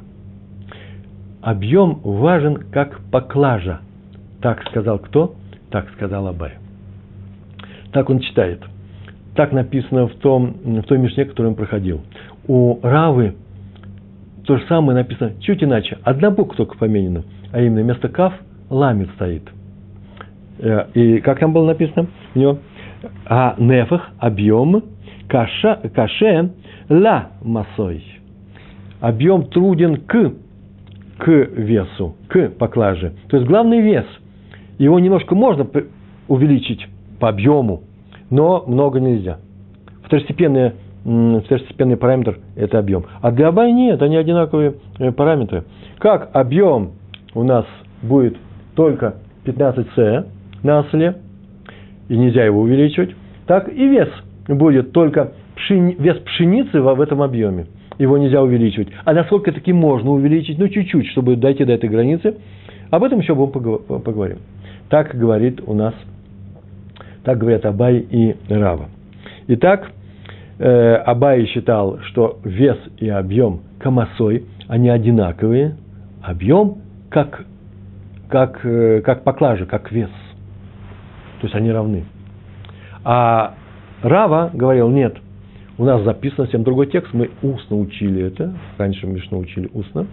Объем 1.42 2.00
важен 2.02 2.56
как 2.72 3.00
поклажа. 3.12 3.80
Так 4.40 4.66
сказал 4.70 4.98
кто? 4.98 5.34
Так 5.70 5.90
сказал 5.90 6.26
Абай. 6.26 6.52
Так 7.92 8.08
он 8.08 8.20
читает. 8.20 8.62
Так 9.38 9.52
написано 9.52 10.08
в, 10.08 10.14
том, 10.14 10.56
в 10.64 10.82
той 10.82 10.98
мишне, 10.98 11.24
которую 11.24 11.50
он 11.52 11.54
проходил. 11.54 12.00
У 12.48 12.80
Равы 12.82 13.36
то 14.44 14.56
же 14.56 14.64
самое 14.66 14.98
написано 14.98 15.34
чуть 15.40 15.62
иначе. 15.62 15.96
Одна 16.02 16.32
буква 16.32 16.56
только 16.56 16.76
поменена, 16.76 17.22
а 17.52 17.60
именно 17.60 17.82
вместо 17.82 18.08
каф 18.08 18.34
ламит 18.68 19.08
стоит. 19.14 19.44
Э, 20.58 20.86
и 20.92 21.20
как 21.20 21.38
там 21.38 21.52
было 21.52 21.66
написано 21.66 22.08
у 22.34 22.38
него? 22.40 22.58
а 23.26 23.54
нефах, 23.58 24.10
объем, 24.18 24.82
каша, 25.28 25.88
каше, 25.94 26.50
ла 26.88 27.28
масой. 27.40 28.02
Объем 29.00 29.44
труден 29.44 29.98
к, 29.98 30.32
к 31.18 31.28
весу, 31.28 32.16
к 32.26 32.48
поклаже. 32.58 33.12
То 33.28 33.36
есть 33.36 33.48
главный 33.48 33.82
вес. 33.82 34.06
Его 34.78 34.98
немножко 34.98 35.36
можно 35.36 35.64
увеличить 36.26 36.88
по 37.20 37.28
объему, 37.28 37.84
но 38.30 38.64
много 38.66 39.00
нельзя. 39.00 39.38
Второстепенный, 40.04 40.72
второстепенный 41.02 41.96
параметр– 41.96 42.38
это 42.56 42.78
объем. 42.78 43.04
А 43.20 43.30
для 43.30 43.48
Абай 43.48 43.72
нет, 43.72 44.02
они 44.02 44.16
одинаковые 44.16 44.74
э, 44.98 45.12
параметры. 45.12 45.64
Как 45.98 46.30
объем 46.32 46.92
у 47.34 47.42
нас 47.42 47.66
будет 48.02 48.36
только 48.74 49.16
15 49.44 49.86
С 49.94 50.26
на 50.62 50.80
осле– 50.80 51.16
и 52.08 52.16
нельзя 52.16 52.44
его 52.44 52.60
увеличивать, 52.62 53.10
так 53.46 53.68
и 53.68 53.88
вес 53.88 54.08
будет 54.48 54.92
только 54.92 55.32
пшени, 55.56 55.96
вес 55.98 56.16
пшеницы 56.18 56.80
в 56.80 57.00
этом 57.00 57.22
объеме. 57.22 57.66
Его 57.98 58.16
нельзя 58.16 58.42
увеличивать. 58.42 58.88
А 59.04 59.12
насколько 59.12 59.50
таки 59.52 59.72
можно 59.72 60.12
увеличить? 60.12 60.58
Ну, 60.58 60.68
чуть-чуть, 60.68 61.08
чтобы 61.08 61.36
дойти 61.36 61.64
до 61.64 61.72
этой 61.72 61.88
границы. 61.88 62.36
Об 62.90 63.02
этом 63.02 63.18
еще 63.18 63.34
будем 63.34 63.50
поговорим. 63.50 64.38
Так 64.88 65.16
говорит 65.16 65.60
у 65.66 65.74
нас, 65.74 65.94
так 67.24 67.38
говорят 67.38 67.64
Абай 67.66 67.98
и 67.98 68.36
Рава. 68.48 68.88
Итак, 69.48 69.90
э, 70.58 70.94
Абай 70.94 71.46
считал, 71.46 71.98
что 72.08 72.38
вес 72.44 72.78
и 72.98 73.08
объем 73.08 73.60
камасой, 73.78 74.44
они 74.68 74.88
одинаковые. 74.88 75.76
Объем 76.22 76.78
как, 77.10 77.44
как, 78.28 78.60
э, 78.64 79.00
как 79.02 79.24
поклажа, 79.24 79.66
как 79.66 79.90
вес– 79.92 80.10
то 81.40 81.46
есть 81.46 81.54
они 81.54 81.70
равны. 81.70 82.04
А 83.04 83.54
Рава 84.02 84.50
говорил, 84.52 84.90
нет, 84.90 85.16
у 85.78 85.84
нас 85.84 86.02
записан 86.02 86.44
совсем 86.44 86.64
другой 86.64 86.88
текст, 86.88 87.12
мы 87.14 87.30
устно 87.42 87.78
учили 87.78 88.22
это, 88.24 88.54
раньше 88.76 89.06
мы 89.06 89.14
Мишну 89.14 89.38
учили 89.38 89.70
устно, 89.72 90.06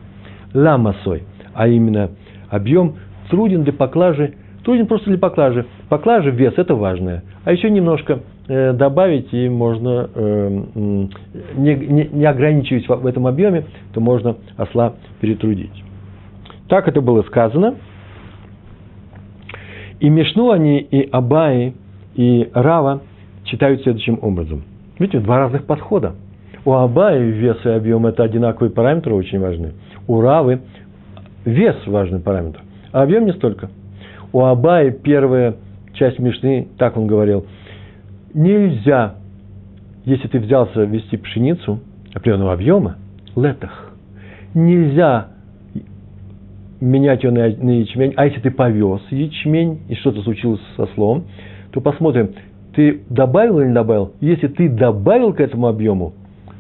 ламасой, 0.54 1.24
а 1.54 1.68
именно 1.68 2.12
объем 2.50 2.96
труден 3.30 3.64
для 3.64 3.74
поклажи, 3.74 4.36
труден 4.66 4.88
просто 4.88 5.10
для 5.10 5.20
поклажи. 5.20 5.66
Поклажи, 5.88 6.32
вес, 6.32 6.54
это 6.58 6.76
важное. 6.76 7.24
А 7.46 7.54
еще 7.54 7.70
немножко 7.70 8.20
э, 8.48 8.74
добавить, 8.74 9.32
и 9.32 9.48
можно, 9.48 10.10
э, 10.14 10.50
не, 11.56 11.76
не, 11.76 12.10
не 12.12 12.26
ограничиваясь 12.26 12.88
в 12.88 13.06
этом 13.06 13.28
объеме, 13.28 13.66
то 13.94 14.02
можно 14.02 14.36
осла 14.58 14.96
перетрудить. 15.22 15.84
Так 16.68 16.88
это 16.88 17.00
было 17.00 17.22
сказано. 17.24 17.76
И 20.00 20.10
Мишну 20.10 20.52
они, 20.52 20.80
и 20.80 21.08
Абаи, 21.10 21.74
и 22.16 22.50
Рава 22.54 23.02
читают 23.46 23.84
следующим 23.84 24.20
образом. 24.22 24.64
Видите, 24.98 25.20
два 25.20 25.38
разных 25.38 25.66
подхода. 25.66 26.16
У 26.66 26.74
Абаи 26.74 27.30
вес 27.30 27.58
и 27.64 27.70
объем– 27.70 28.06
это 28.08 28.24
одинаковые 28.24 28.72
параметры, 28.72 29.14
очень 29.14 29.40
важны. 29.40 29.74
У 30.08 30.20
Равы 30.20 30.62
вес– 31.46 31.76
важный 31.86 32.20
параметр, 32.20 32.62
а 32.92 33.04
объем 33.04 33.26
не 33.26 33.34
столько. 33.34 33.70
У 34.36 34.42
Абаи 34.44 34.90
первая 34.90 35.56
часть 35.94 36.20
Мишны, 36.20 36.68
так 36.78 36.98
он 36.98 37.08
говорил, 37.08 37.46
нельзя, 38.34 39.16
если 40.04 40.28
ты 40.28 40.40
взялся 40.40 40.84
вести 40.84 41.16
пшеницу 41.16 41.80
определенного 42.14 42.52
объема, 42.52 42.98
летах, 43.38 43.94
нельзя 44.54 45.28
менять 46.82 47.24
ее 47.24 47.32
на, 47.32 47.48
на 47.48 47.80
ячмень, 47.80 48.12
а 48.18 48.26
если 48.26 48.42
ты 48.42 48.52
повез 48.52 49.00
ячмень, 49.10 49.80
и 49.88 49.96
что-то 49.96 50.22
случилось 50.22 50.60
со 50.76 50.86
слом, 50.88 51.24
то 51.72 51.80
посмотрим, 51.80 52.32
ты 52.76 53.04
добавил 53.10 53.62
или 53.62 53.68
не 53.68 53.74
добавил. 53.74 54.16
Если 54.20 54.50
ты 54.50 54.68
добавил 54.68 55.32
к 55.32 55.40
этому 55.40 55.68
объему, 55.68 56.12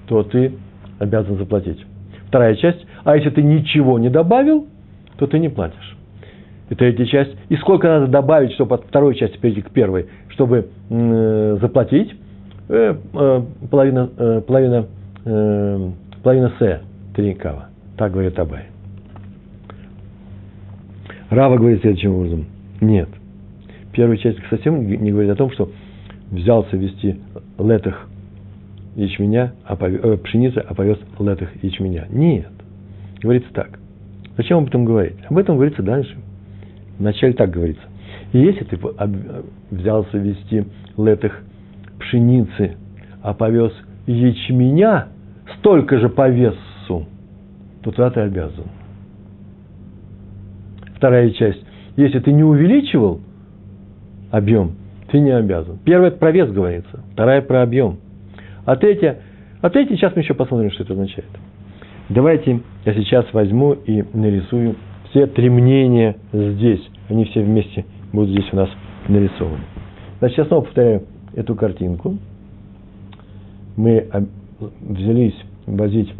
то 0.07 0.23
ты 0.23 0.53
обязан 0.97 1.37
заплатить. 1.37 1.85
Вторая 2.29 2.55
часть, 2.55 2.87
а 3.03 3.17
если 3.17 3.31
ты 3.31 3.43
ничего 3.43 3.99
не 3.99 4.09
добавил, 4.09 4.65
то 5.17 5.27
ты 5.27 5.39
не 5.39 5.49
платишь. 5.49 5.94
И 6.69 6.75
третья 6.75 7.05
часть, 7.05 7.35
и 7.49 7.55
сколько 7.57 7.87
надо 7.87 8.07
добавить, 8.07 8.53
чтобы 8.53 8.75
от 8.75 8.85
второй 8.85 9.15
части 9.15 9.37
перейти 9.37 9.61
к 9.61 9.69
первой, 9.69 10.07
чтобы 10.29 10.67
э, 10.89 11.57
заплатить, 11.61 12.15
э, 12.69 12.95
э, 13.13 13.41
половина, 13.69 14.09
э, 14.17 14.41
половина, 14.41 14.87
э, 15.25 15.89
половина 16.23 16.53
С, 16.59 16.81
три 17.13 17.35
кава. 17.35 17.67
Так 17.97 18.11
говорит 18.11 18.37
Абай. 18.39 18.63
Рава 21.29 21.57
говорит 21.57 21.81
следующим 21.81 22.15
образом. 22.15 22.45
Нет. 22.81 23.09
Первая 23.91 24.17
часть 24.17 24.39
совсем 24.49 24.87
не 24.87 25.11
говорит 25.11 25.31
о 25.31 25.35
том, 25.35 25.51
что 25.51 25.69
взялся 26.31 26.75
вести 26.75 27.19
летых 27.59 28.07
ячменя, 28.95 29.53
а 29.65 29.75
повез, 29.75 29.99
э, 30.03 30.17
пшеницы, 30.17 30.59
а 30.67 30.73
повез 30.73 30.97
летых 31.19 31.49
ячменя. 31.63 32.07
Нет. 32.09 32.49
Говорится 33.21 33.49
так. 33.53 33.79
Зачем 34.37 34.59
об 34.59 34.67
этом 34.67 34.85
говорить? 34.85 35.15
Об 35.29 35.37
этом 35.37 35.55
говорится 35.55 35.83
дальше. 35.83 36.15
Вначале 36.99 37.33
так 37.33 37.49
говорится. 37.49 37.83
И 38.31 38.39
если 38.39 38.63
ты 38.63 38.79
взялся 39.71 40.17
вести 40.17 40.65
летых 40.97 41.43
пшеницы, 41.99 42.77
а 43.21 43.33
повез 43.33 43.71
ячменя 44.07 45.07
столько 45.57 45.99
же 45.99 46.09
по 46.09 46.29
весу, 46.29 47.05
то 47.81 47.91
тогда 47.91 48.09
ты 48.09 48.19
обязан 48.21 48.65
вторая 51.05 51.29
часть, 51.31 51.63
если 51.97 52.19
ты 52.19 52.31
не 52.31 52.43
увеличивал 52.43 53.21
объем, 54.31 54.71
Ты 55.11 55.19
не 55.19 55.29
обязан. 55.29 55.77
Это 55.85 56.17
про 56.17 56.31
вес 56.31 56.49
говорится, 56.51 57.03
вторая– 57.13 57.41
про 57.43 57.61
объем. 57.61 57.99
А 58.65 58.75
третья, 58.75 59.19
а 59.61 59.69
третья, 59.69 59.95
сейчас 59.95 60.15
мы 60.15 60.23
еще 60.23 60.33
посмотрим, 60.33 60.71
что 60.71 60.83
это 60.83 60.93
означает. 60.93 61.29
Давайте 62.09 62.59
я 62.85 62.93
сейчас 62.95 63.31
возьму 63.33 63.73
и 63.73 64.03
нарисую 64.13 64.75
все 65.15 65.27
три 65.27 65.49
мнения 65.49 66.17
здесь. 66.33 66.85
Они 67.07 67.23
все 67.23 67.41
вместе 67.41 67.85
будут 68.11 68.31
здесь 68.31 68.51
у 68.51 68.57
нас 68.57 68.69
нарисованы. 69.07 69.63
Значит, 70.19 70.39
я 70.39 70.45
снова 70.45 70.65
повторяю 70.65 71.03
эту 71.33 71.55
картинку. 71.55 72.17
Мы 73.77 74.09
взялись 74.81 75.35
возить 75.67 76.13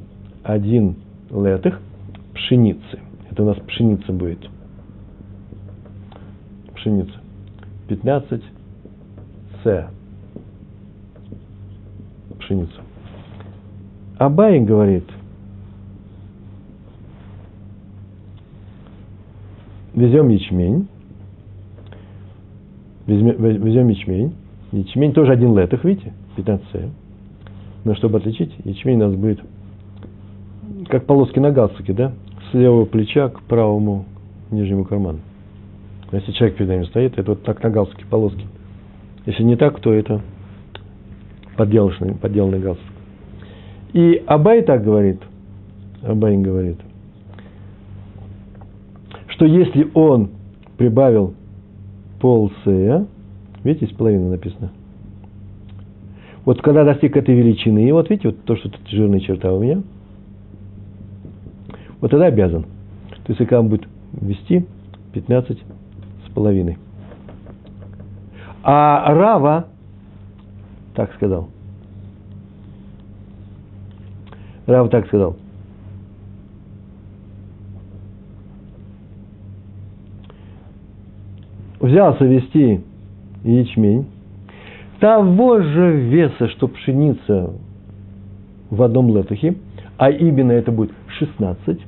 один 0.44 0.96
летых 1.30 1.82
пшеницы. 2.36 3.00
Это 3.30 3.44
у 3.44 3.48
нас 3.48 3.58
пшеница 3.68 4.14
будет. 4.14 4.40
Пшеница. 6.75 7.20
15 7.90 8.44
С. 9.62 9.90
Пшеница. 12.40 12.82
Абай 14.20 14.62
говорит, 14.62 15.04
везем 19.96 20.30
ячмень, 20.30 20.88
везем, 23.08 23.88
ячмень, 23.88 24.36
ячмень 24.72 25.14
тоже 25.14 25.32
один 25.32 25.58
летых, 25.58 25.84
видите, 25.84 26.14
15 26.36 26.66
С. 26.68 26.90
Но 27.84 27.96
чтобы 27.96 28.18
отличить, 28.18 28.54
ячмень 28.64 29.02
у 29.02 29.08
нас 29.08 29.16
будет 29.16 29.40
как 30.90 31.06
полоски 31.06 31.40
на 31.40 31.52
галстуке, 31.52 31.94
да? 31.94 32.14
С 32.52 32.54
левого 32.54 32.86
плеча 32.86 33.30
к 33.30 33.42
правому 33.44 34.06
нижнему 34.52 34.86
карману. 34.86 35.20
Если 36.12 36.32
человек 36.34 36.58
перед 36.58 36.70
нами 36.70 36.84
стоит, 36.86 37.18
это 37.18 37.32
вот 37.32 37.44
так 37.44 37.64
на 37.64 37.70
галстуке 37.70 38.06
полоски. 38.10 38.46
Если 39.25 39.44
не 39.44 39.56
так, 39.56 39.80
то 39.80 39.94
это 39.94 40.22
подделанный, 41.58 42.16
подделанный 42.16 42.60
галстук. 42.60 42.86
И 43.94 44.22
Абай 44.28 44.62
так 44.62 44.84
говорит, 44.84 45.22
Абай 46.02 46.38
говорит, 46.38 46.78
что 49.36 49.46
если 49.46 49.89
он 49.94 50.32
прибавил 50.77 51.34
пол 52.20 52.51
сея, 52.63 53.06
видите, 53.63 53.86
из 53.86 53.96
половины 53.96 54.30
написано, 54.30 54.72
вот 56.44 56.62
когда 56.62 56.84
достиг 56.84 57.15
этой 57.15 57.36
величины, 57.36 57.88
и 57.88 57.92
вот 57.92 58.10
видите, 58.10 58.30
вот 58.30 58.44
то, 58.44 58.56
что 58.56 58.70
тут 58.70 58.88
жирная 58.88 59.20
черта 59.20 59.54
у 59.54 59.60
меня– 59.60 59.82
вот 62.06 62.12
тогда 62.12 62.27
обязан. 62.27 62.63
То 63.24 63.30
есть, 63.30 63.39
если 63.39 63.56
он 63.56 63.70
будет 63.70 63.88
вести 64.12 64.68
15 65.13 65.58
с 65.58 66.34
половиной. 66.34 66.77
А 68.62 69.12
Рава 69.12 69.68
так 70.94 71.12
сказал. 71.15 71.50
Рава 74.68 74.89
так 74.89 75.08
сказал. 75.08 75.36
Взялся 81.86 82.25
вести 82.25 82.82
ячмень. 83.44 84.08
Того 85.00 85.62
же 85.62 85.96
веса, 86.10 86.48
что 86.48 86.68
пшеница 86.68 87.54
в 88.72 88.82
одном 88.82 89.15
летухе, 89.15 89.56
а 89.98 90.10
именно 90.10 90.51
это 90.51 90.72
будет 90.72 90.92
16, 91.20 91.80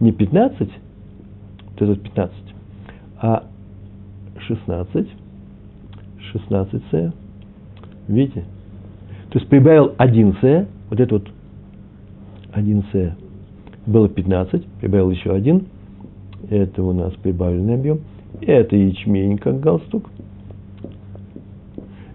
не 0.00 0.10
15, 0.10 0.58
вот 0.60 1.82
этот 1.82 2.02
15, 2.02 2.34
а 3.20 3.44
16, 4.38 5.08
16 6.32 6.82
С, 6.90 7.12
видите? 8.08 8.44
То 9.32 9.38
есть 9.38 9.50
прибавил 9.50 9.92
1 9.98 10.36
С, 10.40 10.66
вот 10.88 10.98
это 10.98 11.16
вот 11.16 11.28
1 12.54 12.84
С, 12.90 13.16
было 13.84 14.08
15, 14.08 14.64
прибавил 14.80 15.10
еще 15.10 15.34
один, 15.34 15.66
это 16.48 16.82
у 16.82 16.94
нас 16.94 17.12
прибавленный 17.22 17.74
объем, 17.74 18.00
это 18.46 18.76
ячмень 18.76 19.38
как 19.38 19.60
галстук, 19.60 20.10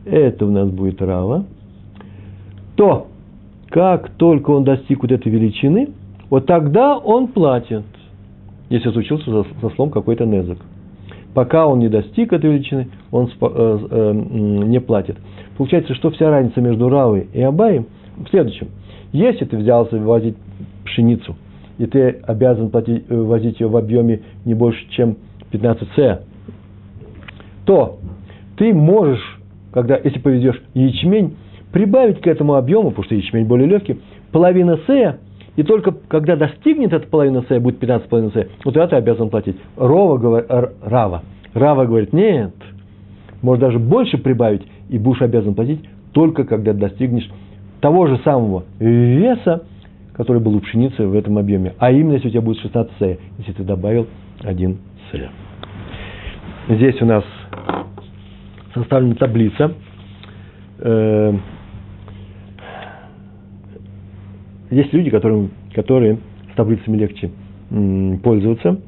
это 0.06 0.46
у 0.46 0.52
нас 0.52 0.70
будет 0.70 1.02
рава, 1.02 1.46
то 2.76 3.08
как 3.70 4.10
только 4.12 4.52
он 4.52 4.64
достиг 4.64 5.02
вот 5.02 5.12
этой 5.12 5.32
величины, 5.32 5.90
вот 6.30 6.46
тогда 6.46 6.98
он 6.98 7.28
платит, 7.28 7.84
если 8.70 8.92
случился 8.92 9.30
за, 9.32 9.46
за 9.62 9.70
слом 9.76 9.90
какой-то 9.90 10.26
незак. 10.26 10.58
Пока 11.34 11.68
он 11.68 11.80
не 11.80 11.90
достиг 11.90 12.34
этой 12.34 12.52
величины, 12.52 12.88
он 13.12 13.30
э, 13.30 13.80
э, 13.92 14.12
не 14.14 14.80
платит. 14.80 15.18
Получается, 15.58 15.94
что 15.94 16.10
вся 16.10 16.30
разница 16.30 16.62
между 16.62 16.90
Равой 16.90 17.28
и 17.34 17.42
Абаем 17.42 17.86
в 18.18 18.28
следующем. 18.30 18.70
Если 19.12 19.46
ты 19.46 19.58
взялся 19.58 19.98
возить 19.98 20.36
пшеницу, 20.84 21.36
и 21.78 21.86
ты 21.86 22.10
обязан 22.24 22.70
платить, 22.70 23.06
э, 23.08 23.16
возить 23.16 23.60
ее 23.60 23.68
в 23.68 23.78
объеме 23.78 24.22
не 24.46 24.54
больше, 24.54 24.90
чем 24.90 25.18
15 25.52 25.88
С, 25.96 26.22
то 27.66 28.00
ты 28.58 28.74
можешь, 28.74 29.40
когда, 29.72 29.98
если 29.98 30.20
повезешь 30.20 30.62
ячмень, 30.74 31.36
прибавить 31.72 32.22
к 32.22 32.28
этому 32.28 32.56
объему, 32.56 32.90
потому 32.90 33.06
что 33.06 33.16
ячмень 33.16 33.46
более 33.46 33.68
легкий, 33.68 34.00
половина 34.32 34.80
С, 34.88 35.18
и 35.56 35.64
только 35.64 35.94
когда 36.08 36.36
достигнет 36.36 36.94
эта 36.94 37.08
половина 37.08 37.44
С, 37.48 37.60
будет 37.60 37.82
15,5 37.82 38.34
С, 38.34 38.48
вот 38.64 38.76
это 38.76 38.88
ты 38.88 38.96
обязан 38.96 39.30
платить. 39.30 39.58
Рова 39.76 40.18
говорит, 40.18 40.50
Рава. 40.84 41.24
Рава 41.54 41.86
говорит, 41.86 42.14
нет, 42.14 42.54
может 43.42 43.62
даже 43.62 43.80
больше 43.80 44.18
прибавить, 44.18 44.64
и 44.90 44.98
будешь 44.98 45.22
обязан 45.22 45.54
платить 45.54 45.82
только 46.14 46.46
когда 46.46 46.74
достигнешь 46.74 47.30
того 47.80 48.08
же 48.08 48.18
самого 48.24 48.64
веса, 48.80 49.64
который 50.14 50.42
был 50.42 50.56
у 50.56 50.60
пшеницы 50.60 51.06
в 51.06 51.14
этом 51.14 51.38
объеме. 51.38 51.74
А 51.78 51.92
именно, 51.92 52.14
если 52.14 52.30
у 52.30 52.32
тебя 52.32 52.42
будет 52.42 52.60
16 52.60 52.92
С, 53.00 53.18
если 53.38 53.52
ты 53.54 53.64
добавил 53.64 54.08
1 54.42 54.78
С. 55.12 55.30
Здесь 56.70 57.02
у 57.02 57.06
нас 57.06 57.24
составлена 58.74 59.16
таблица. 59.16 59.74
Э, 60.80 61.34
Есть 64.70 64.92
люди, 64.94 65.10
которые, 65.10 65.50
которые 65.74 66.18
с 66.52 66.56
таблицами 66.56 66.98
легче 66.98 67.32
пользоваться. 68.22 68.80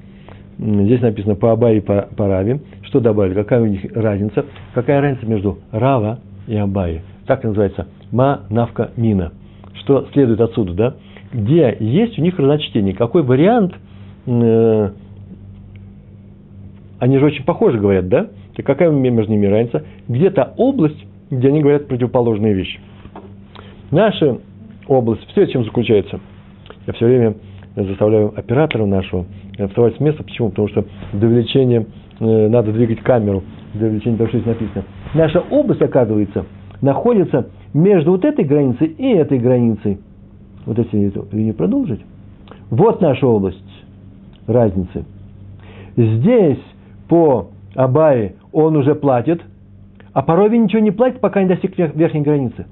Здесь 0.58 1.02
написано 1.02 1.36
по 1.36 1.54
Абай 1.54 1.78
и 1.78 1.80
по, 1.80 2.10
по 2.16 2.28
Раве. 2.28 2.60
Что 2.84 3.00
добавили? 3.00 3.34
Какая 3.34 3.62
у 3.62 3.66
них 3.66 3.82
разница? 3.96 4.46
Какая 4.74 5.00
разница 5.00 5.26
между 5.26 5.60
Рава 5.72 6.20
и 6.48 6.56
Абай? 6.56 7.02
Так 7.28 7.44
называется 7.44 7.88
ма, 8.12 8.42
навка, 8.50 8.92
мина. 8.98 9.32
Что 9.76 10.08
следует 10.12 10.42
отсюда, 10.42 10.74
да? 10.74 10.96
Где 11.32 11.78
есть 11.80 12.20
у 12.20 12.22
них 12.22 12.38
разночтение? 12.38 12.94
Какой 12.94 13.24
вариант? 13.24 13.74
Э, 14.26 14.90
они 17.00 17.18
же 17.18 17.26
очень 17.26 17.44
похожи 17.44 17.80
говорят, 17.80 18.08
да? 18.10 18.28
Так 18.56 18.66
какая 18.66 18.90
между 18.92 19.32
ними 19.32 19.48
разница? 19.48 19.84
Где-то 20.08 20.54
область, 20.58 21.06
где 21.30 21.48
они 21.48 21.62
говорят 21.62 21.88
противоположные 21.88 22.54
вещи. 22.54 22.80
Наши 23.92 24.40
область. 24.88 25.26
Все, 25.32 25.48
чем 25.48 25.64
заключается. 25.64 26.20
Я 26.86 26.94
все 26.94 27.06
время 27.06 27.36
заставляю 27.76 28.34
оператора 28.38 28.86
нашего 28.86 29.26
вставать 29.68 29.96
с 29.98 30.00
места. 30.00 30.24
Почему? 30.24 30.50
Потому 30.50 30.68
что 30.68 30.86
до 31.14 31.28
увеличения 31.28 31.86
э, 32.20 32.48
надо 32.50 32.72
двигать 32.72 33.00
камеру, 33.02 33.44
до 33.74 33.86
увеличения 33.86 34.18
того, 34.18 34.30
что 34.30 34.40
здесь 34.40 34.48
написано. 34.54 34.84
Наша 35.14 35.40
область, 35.40 35.82
оказывается, 35.82 36.46
находится 36.82 37.50
между 37.74 38.12
вот 38.12 38.26
этой 38.26 38.46
границей 38.46 38.88
и 38.88 39.08
этой 39.12 39.40
границей. 39.40 40.00
Вот 40.66 40.78
если 40.78 41.08
эту 41.08 41.28
линию 41.32 41.54
продолжить. 41.54 42.02
Вот 42.70 43.02
наша 43.02 43.26
область 43.26 43.58
разницы. 44.48 45.06
Здесь 45.96 46.60
по 47.10 47.50
Абае 47.76 48.36
он 48.54 48.78
уже 48.78 48.96
платит, 48.96 49.42
а 50.14 50.22
по 50.22 50.36
Рове 50.36 50.58
ничего 50.58 50.80
не 50.80 50.92
платит, 50.92 51.20
пока 51.20 51.42
не 51.44 51.50
достиг 51.50 51.78
верхней 51.78 52.22
границы. 52.22 52.66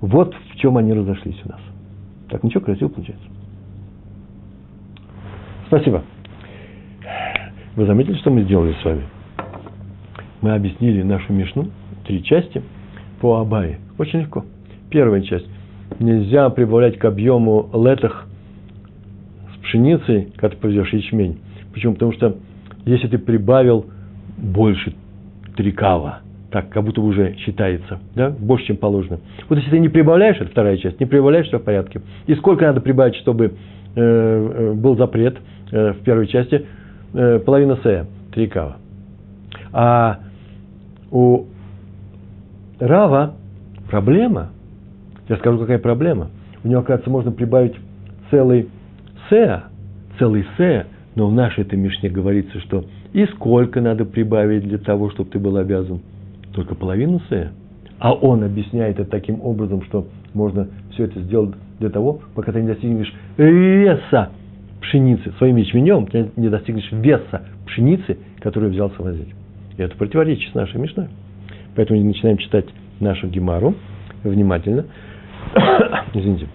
Вот 0.00 0.34
в 0.34 0.56
чем 0.56 0.76
они 0.76 0.92
разошлись 0.92 1.40
у 1.44 1.48
нас. 1.48 1.60
Так, 2.28 2.42
ничего, 2.42 2.60
красиво 2.60 2.88
получается. 2.88 3.24
Спасибо. 5.68 6.02
Вы 7.76 7.86
заметили, 7.86 8.14
что 8.16 8.30
мы 8.30 8.42
сделали 8.42 8.74
с 8.80 8.84
вами? 8.84 9.04
Мы 10.40 10.54
объяснили 10.54 11.02
нашу 11.02 11.32
Мишну, 11.32 11.68
три 12.06 12.22
части, 12.22 12.62
по 13.20 13.40
Абае. 13.40 13.78
Очень 13.98 14.20
легко. 14.20 14.44
Первая 14.90 15.22
часть. 15.22 15.48
Нельзя 15.98 16.48
прибавлять 16.50 16.98
к 16.98 17.04
объему 17.04 17.70
летах 17.72 18.26
с 19.54 19.62
пшеницей, 19.62 20.32
когда 20.36 20.54
ты 20.54 20.56
повезешь 20.56 20.92
ячмень. 20.92 21.38
Почему? 21.72 21.94
Потому 21.94 22.12
что 22.12 22.36
если 22.84 23.08
ты 23.08 23.18
прибавил 23.18 23.86
больше 24.36 24.94
три 25.56 25.72
кава, 25.72 26.20
так, 26.50 26.70
как 26.70 26.84
будто 26.84 27.00
уже 27.00 27.34
считается, 27.38 27.98
да, 28.14 28.30
больше, 28.30 28.66
чем 28.66 28.76
положено. 28.76 29.18
Вот 29.48 29.58
если 29.58 29.70
ты 29.70 29.78
не 29.78 29.88
прибавляешь, 29.88 30.36
это 30.36 30.50
вторая 30.50 30.76
часть, 30.78 30.98
не 31.00 31.06
прибавляешь, 31.06 31.46
все 31.46 31.58
в 31.58 31.62
порядке. 31.62 32.00
И 32.26 32.34
сколько 32.36 32.64
надо 32.64 32.80
прибавить, 32.80 33.16
чтобы 33.16 33.46
э, 33.46 33.50
э 33.96 34.72
был 34.74 34.96
запрет 34.96 35.36
э, 35.70 35.92
в 35.92 35.98
первой 36.04 36.26
части? 36.26 36.64
Э, 37.12 37.38
половина 37.38 37.76
С, 37.82 38.06
три 38.32 38.46
кава. 38.46 38.76
А 39.72 40.20
у 41.10 41.44
Рава 42.78 43.34
проблема. 43.90 44.50
Я 45.28 45.36
скажу, 45.36 45.58
какая 45.58 45.78
проблема. 45.78 46.30
У 46.62 46.68
него, 46.68 46.80
оказывается, 46.80 47.10
можно 47.10 47.32
прибавить 47.32 47.74
целый 48.30 48.68
сеа, 49.28 49.64
целый 50.18 50.46
сеа, 50.56 50.86
но 51.18 51.26
в 51.26 51.34
нашей 51.34 51.64
этой 51.64 51.76
Мишне 51.76 52.08
говорится, 52.08 52.60
что 52.60 52.84
и 53.12 53.26
сколько 53.26 53.80
надо 53.80 54.04
прибавить 54.04 54.62
для 54.62 54.78
того, 54.78 55.10
чтобы 55.10 55.28
ты 55.28 55.40
был 55.40 55.56
обязан? 55.56 56.00
Только 56.54 56.76
половину 56.76 57.20
сея. 57.28 57.50
А 57.98 58.12
он 58.12 58.44
объясняет 58.44 59.00
это 59.00 59.10
таким 59.10 59.42
образом, 59.42 59.82
что 59.82 60.06
можно 60.32 60.68
все 60.92 61.06
это 61.06 61.20
сделать 61.22 61.56
для 61.80 61.90
того, 61.90 62.20
пока 62.36 62.52
ты 62.52 62.60
не 62.60 62.68
достигнешь 62.68 63.12
веса 63.36 64.30
пшеницы. 64.80 65.32
Своим 65.38 65.56
ячменем 65.56 66.06
ты 66.06 66.30
не 66.36 66.48
достигнешь 66.48 66.88
веса 66.92 67.42
пшеницы, 67.66 68.16
которую 68.38 68.70
взялся 68.70 69.02
возить. 69.02 69.34
И 69.76 69.82
это 69.82 69.96
противоречит 69.96 70.54
нашей 70.54 70.80
Мишной. 70.80 71.08
Поэтому 71.74 71.98
мы 71.98 72.06
начинаем 72.06 72.38
читать 72.38 72.66
нашу 73.00 73.26
Гемару 73.26 73.74
внимательно. 74.22 74.84
Извините. 76.14 76.46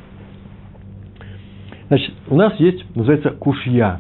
Значит, 1.90 2.14
у 2.30 2.36
нас 2.38 2.58
есть, 2.62 2.96
называется, 2.96 3.32
кушья. 3.32 4.00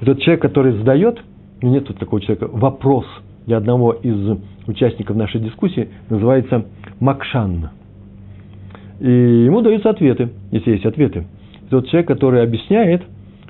Этот 0.00 0.20
человек, 0.20 0.42
который 0.42 0.72
задает, 0.72 1.22
ну, 1.62 1.70
нет 1.70 1.86
тут 1.86 1.98
такого 1.98 2.20
человека, 2.20 2.48
вопрос 2.52 3.06
для 3.46 3.56
одного 3.56 3.92
из 3.92 4.38
участников 4.66 5.16
нашей 5.16 5.40
дискуссии, 5.40 5.88
называется 6.10 6.66
Макшан. 7.00 7.70
И 9.00 9.10
ему 9.10 9.60
даются 9.62 9.90
ответы, 9.90 10.30
если 10.50 10.72
есть 10.72 10.86
ответы. 10.86 11.26
Тот 11.70 11.88
человек, 11.88 12.08
который 12.08 12.42
объясняет, 12.42 13.02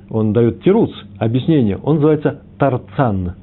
он 0.09 0.33
дает 0.33 0.61
тируц, 0.63 0.91
объяснение, 1.19 1.77
он 1.77 1.95
называется 1.95 2.41
тарцан. 2.57 3.33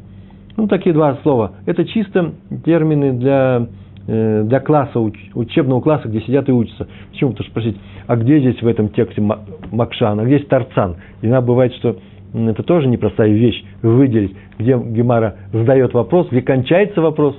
Ну, 0.57 0.69
такие 0.69 0.95
два 0.95 1.19
слова. 1.23 1.53
Это 1.67 1.85
чисто 1.85 2.33
термины 2.65 3.13
для, 3.15 3.67
э, 4.07 4.45
для 4.45 4.61
класса, 4.61 5.01
учебного 5.35 5.81
класса, 5.81 6.09
где 6.09 6.21
сидят 6.21 6.49
и 6.49 6.53
учатся. 6.53 6.87
Почему? 7.11 7.31
Потому 7.31 7.45
что 7.45 7.51
спросить, 7.51 7.77
а 8.07 8.17
где 8.17 8.39
здесь 8.39 8.63
в 8.63 8.67
этом 8.67 8.89
тексте 8.91 9.21
Макшан, 9.21 10.21
а 10.21 10.25
где 10.25 10.37
здесь 10.37 10.49
Тарцан? 10.49 10.97
Иногда 11.23 11.41
бывает, 11.41 11.75
что 11.75 11.97
это 12.35 12.63
тоже 12.63 12.89
непростая 12.89 13.31
вещь, 13.31 13.65
выделить, 13.83 14.37
где 14.59 14.77
Гемара 14.77 15.37
задает 15.53 15.95
вопрос, 15.95 16.29
где 16.31 16.43
кончается 16.43 17.01
вопрос, 17.01 17.37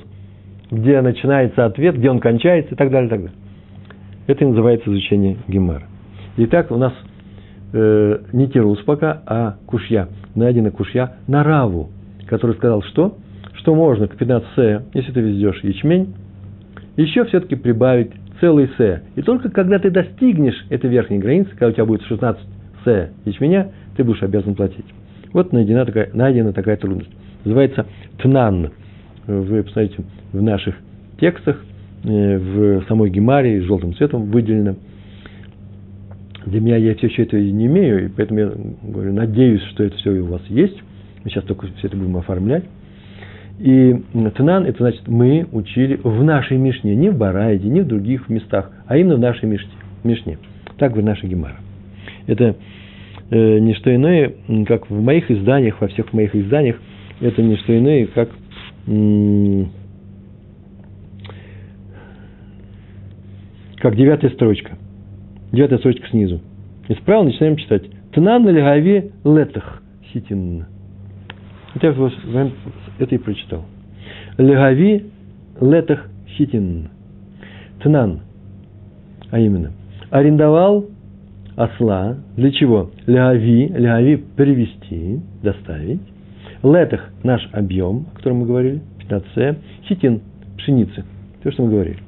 где 0.71 1.01
начинается 1.01 1.65
ответ, 1.65 1.97
где 1.97 2.09
он 2.09 2.19
кончается 2.19 2.73
и 2.73 2.77
так 2.77 2.89
далее, 2.89 3.07
и 3.07 3.09
так 3.09 3.19
далее. 3.21 3.37
Это 4.27 4.43
и 4.43 4.47
называется 4.47 4.89
изучение 4.89 5.37
Гемара. 5.47 5.83
Итак, 6.37 6.71
у 6.71 6.77
нас 6.77 6.93
э, 7.73 8.19
не 8.33 8.47
Тирус 8.47 8.79
пока, 8.83 9.21
а 9.25 9.55
Кушья. 9.65 10.07
Найдена 10.33 10.71
Кушья 10.71 11.17
на 11.27 11.43
Раву, 11.43 11.89
который 12.27 12.55
сказал, 12.55 12.81
что? 12.83 13.17
Что 13.53 13.75
можно 13.75 14.07
к 14.07 14.15
15 14.15 14.47
се, 14.55 14.81
если 14.93 15.11
ты 15.11 15.21
везешь 15.21 15.63
ячмень, 15.63 16.13
еще 16.95 17.25
все-таки 17.25 17.55
прибавить 17.55 18.11
целый 18.39 18.69
се. 18.77 19.03
И 19.15 19.21
только 19.21 19.49
когда 19.49 19.79
ты 19.79 19.91
достигнешь 19.91 20.65
этой 20.69 20.89
верхней 20.89 21.19
границы, 21.19 21.51
когда 21.51 21.67
у 21.67 21.71
тебя 21.71 21.85
будет 21.85 22.03
16 22.03 22.41
се 22.83 23.11
ячменя, 23.25 23.71
ты 23.95 24.03
будешь 24.03 24.23
обязан 24.23 24.55
платить. 24.55 24.85
Вот 25.33 25.51
найдена 25.51 25.85
такая, 25.85 26.09
найдена 26.13 26.53
такая 26.53 26.77
трудность. 26.77 27.09
Называется 27.43 27.85
тнан. 28.19 28.71
Вы 29.27 29.63
посмотрите 29.63 30.03
в 30.31 30.41
наших 30.41 30.75
текстах, 31.19 31.63
э, 32.03 32.37
в 32.37 32.85
самой 32.87 33.09
Гемаре, 33.09 33.61
желтым 33.61 33.95
цветом 33.95 34.31
выделено. 34.31 34.75
Для 36.45 36.61
меня 36.61 36.77
я 36.77 36.95
все 36.95 37.07
еще 37.07 37.23
этого 37.23 37.39
не 37.39 37.65
имею, 37.65 38.05
и 38.05 38.07
поэтому 38.07 38.39
я 38.39 38.51
говорю, 38.83 39.13
надеюсь, 39.13 39.63
что 39.71 39.83
это 39.83 39.97
все 39.97 40.11
у 40.11 40.25
вас 40.25 40.41
есть. 40.47 40.77
Мы 41.23 41.31
сейчас 41.31 41.43
только 41.43 41.67
все 41.77 41.87
это 41.87 41.97
будем 41.97 42.17
оформлять. 42.17 42.65
И 43.59 44.03
Тнан, 44.35 44.65
это 44.65 44.83
значит, 44.83 45.07
мы 45.07 45.47
учили 45.51 45.99
в 46.03 46.23
нашей 46.23 46.57
Мишне, 46.57 46.93
не 46.93 47.09
в 47.09 47.17
Барайде, 47.17 47.67
не 47.67 47.81
в 47.81 47.87
других 47.87 48.29
местах, 48.29 48.69
а 48.85 48.97
именно 48.97 49.15
в 49.15 49.19
нашей 49.19 49.47
Мишне. 49.47 49.71
Мишне. 50.03 50.37
Так 50.77 50.91
говорит 50.91 51.07
наша 51.07 51.25
Гемара. 51.25 51.57
Это 52.27 52.55
э, 53.29 53.59
не 53.59 53.73
что 53.75 53.93
иное, 53.93 54.33
как 54.67 54.89
в 54.89 55.01
моих 55.01 55.29
изданиях, 55.31 55.79
во 55.81 55.87
всех 55.87 56.13
моих 56.13 56.35
изданиях, 56.35 56.79
это 57.21 57.41
не 57.41 57.55
что 57.57 57.77
иное, 57.77 58.07
как 58.07 58.29
как 63.77 63.95
девятая 63.95 64.31
строчка. 64.31 64.77
Девятая 65.51 65.79
строчка 65.79 66.07
снизу. 66.09 66.41
И 66.87 66.93
справа 66.95 67.23
начинаем 67.23 67.57
читать. 67.57 67.83
Тнан 68.13 68.47
легави 68.47 69.11
летах 69.23 69.81
хитин. 70.11 70.65
Это 71.75 71.87
я 71.87 72.51
это 72.99 73.15
и 73.15 73.17
прочитал. 73.17 73.65
Легави 74.37 75.05
летах 75.59 76.09
хитин. 76.29 76.89
Тнан. 77.81 78.21
А 79.31 79.39
именно. 79.39 79.71
Арендовал 80.09 80.85
осла. 81.55 82.17
Для 82.35 82.51
чего? 82.51 82.91
Легави. 83.05 83.67
Легави 83.67 84.23
перевести, 84.35 85.19
доставить. 85.43 86.01
Летах 86.63 87.11
наш 87.23 87.47
объем, 87.53 88.07
о 88.11 88.17
котором 88.17 88.37
мы 88.37 88.45
говорили. 88.45 88.81
15 88.99 89.57
Хитин 89.87 90.21
пшеницы. 90.57 91.03
То, 91.43 91.51
что 91.51 91.63
мы 91.63 91.71
говорили. 91.71 91.99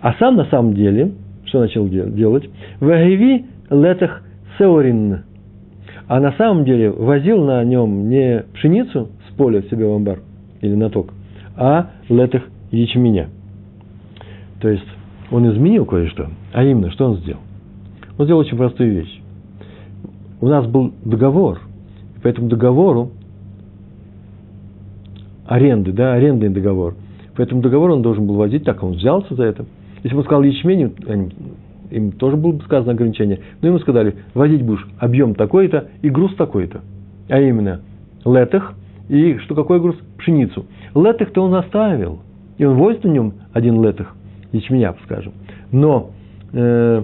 А 0.00 0.14
сам 0.14 0.36
на 0.36 0.44
самом 0.46 0.74
деле, 0.74 1.12
что 1.44 1.60
начал 1.60 1.88
делать? 1.88 2.48
Вагиви 2.80 3.44
летах 3.70 4.22
сеорин. 4.58 5.24
А 6.06 6.20
на 6.20 6.32
самом 6.32 6.64
деле 6.64 6.90
возил 6.90 7.44
на 7.44 7.62
нем 7.64 8.08
не 8.08 8.44
пшеницу 8.54 9.10
с 9.28 9.36
поля 9.36 9.62
себе 9.62 9.86
в 9.86 9.92
амбар 9.92 10.20
или 10.60 10.74
на 10.74 10.90
ток, 10.90 11.12
а 11.56 11.90
летах 12.08 12.42
ячменя. 12.70 13.28
То 14.60 14.68
есть 14.68 14.86
он 15.30 15.50
изменил 15.52 15.86
кое-что. 15.86 16.30
А 16.52 16.64
именно, 16.64 16.90
что 16.90 17.10
он 17.10 17.16
сделал? 17.18 17.40
Он 18.20 18.26
сделал 18.26 18.40
очень 18.40 18.58
простую 18.58 18.92
вещь. 18.96 19.18
У 20.42 20.46
нас 20.46 20.66
был 20.66 20.92
договор, 21.06 21.58
по 22.22 22.28
этому 22.28 22.48
договору 22.48 23.12
аренды, 25.46 25.92
да, 25.92 26.12
арендный 26.12 26.50
договор. 26.50 26.96
По 27.34 27.40
этому 27.40 27.62
договору 27.62 27.94
он 27.94 28.02
должен 28.02 28.26
был 28.26 28.34
возить, 28.34 28.64
так 28.64 28.82
он 28.82 28.92
взялся 28.92 29.34
за 29.34 29.44
это. 29.44 29.64
Если 30.02 30.10
бы 30.10 30.18
он 30.18 30.24
сказал 30.24 30.42
ячмень, 30.42 30.92
им 31.90 32.12
тоже 32.12 32.36
было 32.36 32.52
бы 32.52 32.62
сказано 32.64 32.92
ограничение. 32.92 33.40
Но 33.62 33.68
ему 33.68 33.78
сказали, 33.78 34.16
возить 34.34 34.62
будешь 34.66 34.86
объем 34.98 35.34
такой-то 35.34 35.88
и 36.02 36.10
груз 36.10 36.34
такой-то. 36.34 36.82
А 37.30 37.40
именно, 37.40 37.80
летых 38.26 38.74
и 39.08 39.38
что 39.38 39.54
какой 39.54 39.80
груз? 39.80 39.96
Пшеницу. 40.18 40.66
Летых-то 40.94 41.42
он 41.42 41.54
оставил. 41.54 42.18
И 42.58 42.66
он 42.66 42.76
возит 42.76 43.02
на 43.02 43.08
нем 43.08 43.32
один 43.54 43.82
летых, 43.82 44.14
ячменя, 44.52 44.94
скажем. 45.06 45.32
Но 45.72 46.10
э, 46.52 47.02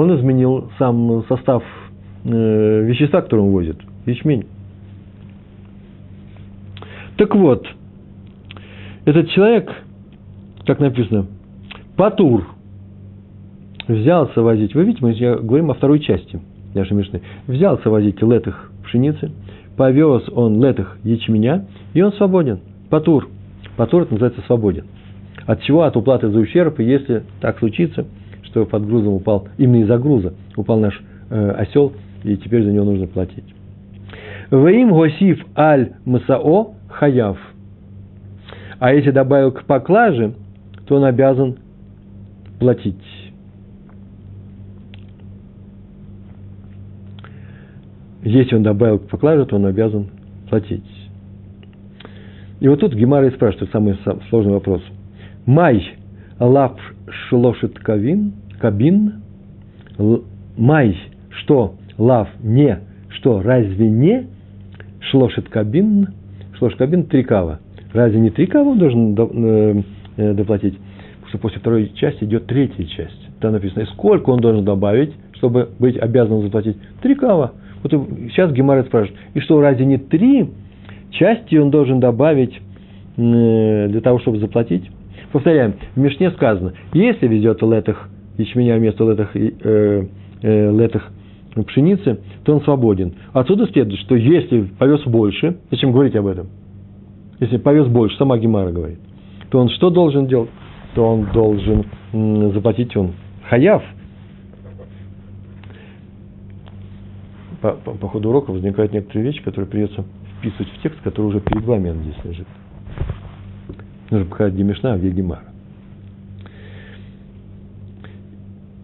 он 0.00 0.16
изменил 0.18 0.70
сам 0.78 1.24
состав 1.28 1.62
э, 2.24 2.84
вещества, 2.84 3.20
который 3.20 3.40
он 3.40 3.50
возит. 3.50 3.76
Ячмень. 4.06 4.46
Так 7.16 7.34
вот, 7.34 7.66
этот 9.04 9.28
человек, 9.30 9.70
как 10.66 10.80
написано, 10.80 11.26
Патур 11.96 12.46
взялся 13.88 14.40
возить, 14.40 14.74
вы 14.74 14.84
видите, 14.84 15.04
мы 15.04 15.12
говорим 15.12 15.70
о 15.70 15.74
второй 15.74 16.00
части 16.00 16.40
нашей 16.74 16.94
Мишны, 16.94 17.20
взялся 17.46 17.90
возить 17.90 18.22
летых 18.22 18.72
пшеницы, 18.84 19.32
повез 19.76 20.22
он 20.30 20.62
летых 20.64 20.96
ячменя, 21.04 21.66
и 21.92 22.00
он 22.00 22.14
свободен. 22.14 22.60
Патур. 22.88 23.28
Патур 23.76 24.02
это 24.02 24.12
называется 24.12 24.40
свободен. 24.46 24.86
От 25.46 25.62
чего? 25.62 25.82
От 25.82 25.96
уплаты 25.96 26.28
за 26.30 26.38
ущерб, 26.38 26.80
и 26.80 26.84
если 26.84 27.24
так 27.40 27.58
случится, 27.58 28.06
что 28.50 28.66
под 28.66 28.86
грузом 28.86 29.14
упал, 29.14 29.48
именно 29.58 29.82
из-за 29.82 29.98
груза 29.98 30.34
упал 30.56 30.78
наш 30.78 31.00
э, 31.30 31.50
осел, 31.52 31.92
и 32.24 32.36
теперь 32.36 32.64
за 32.64 32.72
него 32.72 32.84
нужно 32.84 33.06
платить. 33.06 33.44
Ваим 34.50 34.90
госив 34.90 35.44
аль 35.56 35.92
масао 36.04 36.74
хаяв. 36.88 37.38
А 38.78 38.92
если 38.92 39.10
добавил 39.10 39.52
к 39.52 39.64
поклаже, 39.64 40.34
то 40.86 40.96
он 40.96 41.04
обязан 41.04 41.56
платить. 42.58 42.96
Если 48.22 48.54
он 48.54 48.62
добавил 48.62 48.98
к 48.98 49.08
поклаже, 49.08 49.46
то 49.46 49.56
он 49.56 49.66
обязан 49.66 50.08
платить. 50.48 50.84
И 52.58 52.68
вот 52.68 52.80
тут 52.80 52.94
Гемара 52.94 53.28
и 53.28 53.30
спрашивает 53.30 53.70
самый 53.70 53.98
сложный 54.28 54.52
вопрос. 54.52 54.82
Май 55.46 55.96
лав 56.40 56.76
шлошит 57.28 57.78
кавин, 57.78 58.32
кабин, 58.58 59.22
май, 60.56 60.96
что 61.30 61.74
лав 61.98 62.28
не, 62.42 62.80
что 63.10 63.42
разве 63.42 63.88
не 63.88 64.26
шлошит 65.00 65.48
кабин, 65.48 66.08
шлошит 66.58 66.78
кабин 66.78 67.04
три 67.04 67.22
кава. 67.22 67.60
Разве 67.92 68.20
не 68.20 68.30
три 68.30 68.46
кава 68.46 68.70
он 68.70 68.78
должен 68.78 69.14
э, 69.16 69.82
э, 70.16 70.34
доплатить? 70.34 70.78
что 71.30 71.38
после 71.38 71.60
второй 71.60 71.92
части 71.94 72.24
идет 72.24 72.46
третья 72.46 72.84
часть. 72.84 73.28
Там 73.40 73.52
написано, 73.52 73.86
сколько 73.86 74.30
он 74.30 74.40
должен 74.40 74.64
добавить, 74.64 75.12
чтобы 75.34 75.70
быть 75.78 75.96
обязанным 75.96 76.42
заплатить. 76.42 76.76
Три 77.02 77.14
кава. 77.14 77.52
Вот 77.82 77.92
сейчас 77.92 78.52
Гемарет 78.52 78.86
спрашивает, 78.86 79.18
и 79.34 79.40
что, 79.40 79.60
разве 79.60 79.86
не 79.86 79.96
три 79.96 80.50
части 81.12 81.54
он 81.56 81.70
должен 81.70 82.00
добавить 82.00 82.60
э, 83.16 83.88
для 83.88 84.00
того, 84.00 84.18
чтобы 84.18 84.38
заплатить. 84.38 84.90
Повторяем, 85.32 85.74
в 85.94 85.98
Мишне 85.98 86.30
сказано, 86.32 86.72
если 86.92 87.28
везет 87.28 87.62
летых 87.62 88.08
ячменя 88.36 88.76
вместо 88.76 89.04
летых, 89.04 89.36
э, 89.36 90.06
э, 90.42 90.70
летых 90.72 91.10
пшеницы, 91.66 92.20
то 92.44 92.54
он 92.54 92.62
свободен. 92.62 93.14
Отсюда 93.32 93.66
следует, 93.66 94.00
что 94.00 94.16
если 94.16 94.62
повез 94.62 95.02
больше, 95.04 95.58
зачем 95.70 95.92
говорить 95.92 96.16
об 96.16 96.26
этом? 96.26 96.48
Если 97.38 97.58
повез 97.58 97.86
больше, 97.88 98.16
сама 98.16 98.38
Гемара 98.38 98.70
говорит, 98.70 98.98
то 99.50 99.58
он 99.58 99.68
что 99.70 99.90
должен 99.90 100.26
делать? 100.26 100.50
То 100.94 101.04
он 101.06 101.28
должен 101.32 101.86
м, 102.12 102.52
заплатить 102.52 102.96
он 102.96 103.12
хаяв. 103.48 103.82
По, 107.60 107.72
по, 107.72 107.92
по 107.92 108.08
ходу 108.08 108.30
урока 108.30 108.50
возникают 108.50 108.92
некоторые 108.92 109.26
вещи, 109.26 109.42
которые 109.42 109.68
придется 109.68 110.04
вписывать 110.38 110.68
в 110.72 110.82
текст, 110.82 111.00
который 111.02 111.26
уже 111.26 111.40
перед 111.40 111.64
вами 111.64 111.92
здесь 112.02 112.24
лежит. 112.24 112.46
Нужно 114.10 114.26
показать, 114.26 114.54
где 114.54 114.64
Мишна, 114.64 114.94
а 114.94 114.98
где 114.98 115.10
Гемара. 115.10 115.44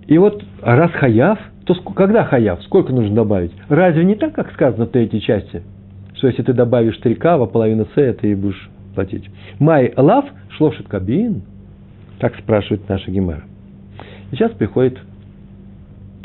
И 0.06 0.18
вот 0.18 0.44
раз 0.62 0.92
хаяв, 0.92 1.38
то 1.64 1.74
когда 1.92 2.24
хаяв? 2.24 2.62
Сколько 2.62 2.92
нужно 2.92 3.14
добавить? 3.14 3.52
Разве 3.68 4.04
не 4.04 4.14
так, 4.14 4.34
как 4.34 4.52
сказано 4.52 4.86
в 4.86 4.90
третьей 4.90 5.20
части? 5.20 5.62
Что 6.14 6.28
если 6.28 6.42
ты 6.42 6.52
добавишь 6.52 6.96
три 6.98 7.14
кава, 7.14 7.46
половина 7.46 7.86
с, 7.94 8.12
ты 8.14 8.36
будешь 8.36 8.70
платить. 8.94 9.28
Май 9.58 9.92
лав 9.96 10.24
шлошит 10.50 10.88
кабин. 10.88 11.42
Так 12.20 12.36
спрашивает 12.36 12.88
наша 12.88 13.10
Гемара. 13.10 13.42
И 14.30 14.36
сейчас 14.36 14.52
приходит 14.52 14.98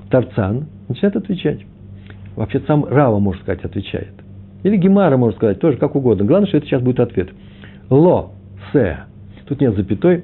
Тарцан, 0.10 0.68
начинает 0.88 1.18
отвечать. 1.18 1.66
Вообще 2.36 2.62
сам 2.62 2.86
Рава, 2.86 3.20
может 3.20 3.42
сказать, 3.42 3.66
отвечает. 3.66 4.14
Или 4.64 4.78
Гемара, 4.78 5.18
может 5.18 5.38
сказать, 5.38 5.60
тоже 5.60 5.78
как 5.78 5.96
угодно. 5.96 6.24
Главное, 6.24 6.48
что 6.48 6.58
это 6.58 6.68
сейчас 6.68 6.82
будет 6.82 7.00
ответ. 7.00 7.30
Ло, 7.90 8.32
се. 8.72 8.98
Тут 9.46 9.62
нет 9.62 9.76
запятой. 9.76 10.24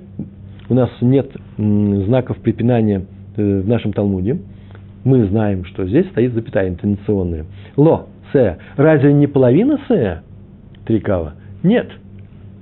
У 0.69 0.73
нас 0.73 0.89
нет 1.01 1.31
знаков 1.57 2.37
препинания 2.37 3.03
э, 3.35 3.61
в 3.61 3.67
нашем 3.67 3.93
Талмуде. 3.93 4.39
Мы 5.03 5.25
знаем, 5.27 5.65
что 5.65 5.85
здесь 5.85 6.07
стоит 6.09 6.33
запятая 6.33 6.69
интонационная. 6.69 7.45
Ло, 7.77 8.07
се. 8.31 8.57
Разве 8.75 9.13
не 9.13 9.27
половина 9.27 9.79
се? 9.87 10.21
Три 10.85 10.99
кава? 10.99 11.33
Нет. 11.63 11.89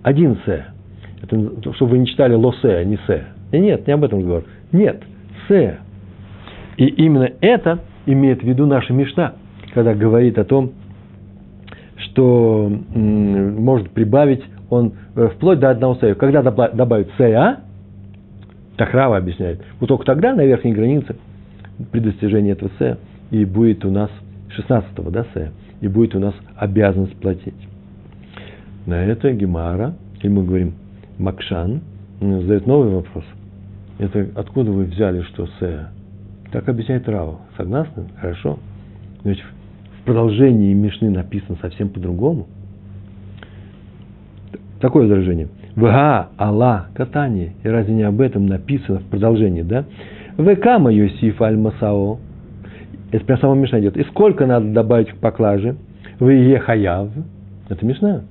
Один 0.03 0.37
се. 0.45 0.65
Это, 1.23 1.73
чтобы 1.73 1.91
вы 1.91 1.97
не 1.99 2.07
читали 2.07 2.33
ло 2.33 2.51
се, 2.53 2.67
а 2.67 2.83
не 2.83 2.97
се. 3.07 3.23
И 3.51 3.59
нет, 3.59 3.87
не 3.87 3.93
об 3.93 4.03
этом 4.03 4.19
разговор. 4.19 4.43
Нет. 4.71 5.03
Се. 5.47 5.77
И 6.77 6.85
именно 6.85 7.29
это 7.41 7.79
имеет 8.05 8.41
в 8.41 8.45
виду 8.45 8.65
наша 8.65 8.93
Мишна, 8.93 9.33
когда 9.73 9.93
говорит 9.93 10.37
о 10.37 10.43
том, 10.43 10.71
что 11.97 12.71
может 12.93 13.89
прибавить 13.91 14.43
он 14.69 14.93
э, 15.15 15.29
вплоть 15.35 15.59
до 15.59 15.69
одного 15.69 15.95
сея. 15.95 16.15
Когда 16.15 16.41
добавит 16.41 17.09
сея, 17.17 17.59
Тахрава 18.77 19.17
объясняет, 19.17 19.61
вот 19.79 19.87
только 19.87 20.05
тогда 20.05 20.33
на 20.33 20.45
верхней 20.45 20.73
границе 20.73 21.15
при 21.91 21.99
достижении 21.99 22.51
этого 22.51 22.71
сея 22.77 22.97
и 23.31 23.45
будет 23.45 23.85
у 23.85 23.91
нас 23.91 24.09
16-го, 24.57 25.09
да, 25.09 25.25
сея, 25.33 25.51
и 25.81 25.87
будет 25.87 26.15
у 26.15 26.19
нас 26.19 26.33
обязанность 26.55 27.15
платить. 27.17 27.53
На 28.85 29.03
это 29.03 29.31
Гемара, 29.31 29.95
или 30.21 30.29
мы 30.29 30.43
говорим 30.43 30.73
Макшан, 31.17 31.81
задает 32.19 32.67
новый 32.67 32.89
вопрос. 32.89 33.23
Это 33.97 34.27
откуда 34.35 34.71
вы 34.71 34.85
взяли, 34.85 35.21
что 35.21 35.47
сея? 35.59 35.89
Так 36.51 36.67
объясняет 36.69 37.07
Рава. 37.07 37.39
Согласны? 37.57 38.05
Хорошо. 38.19 38.59
Ведь 39.23 39.41
в 39.41 40.05
продолжении 40.05 40.73
Мишны 40.73 41.09
написано 41.09 41.57
совсем 41.61 41.89
по-другому. 41.89 42.47
Такое 44.79 45.03
возражение. 45.03 45.47
Вга 45.75 46.29
Алла 46.37 46.87
катание. 46.93 47.53
И 47.63 47.67
разве 47.67 47.93
не 47.93 48.03
об 48.03 48.21
этом 48.21 48.45
написано 48.47 48.99
в 48.99 49.05
продолжении, 49.05 49.61
да? 49.61 49.85
Векама 50.37 50.91
Йосиф 50.91 51.41
аль 51.41 51.57
Масао. 51.57 52.19
Это 53.11 53.25
прямо 53.25 53.41
сама 53.41 53.55
Мишна 53.55 53.79
идет. 53.79 53.97
И 53.97 54.03
сколько 54.03 54.45
надо 54.45 54.71
добавить 54.71 55.09
к 55.09 55.17
поклаже? 55.17 55.75
В 56.19 56.29
Ехаяв. 56.29 57.09
Это 57.69 57.85
Мишна. 57.85 58.21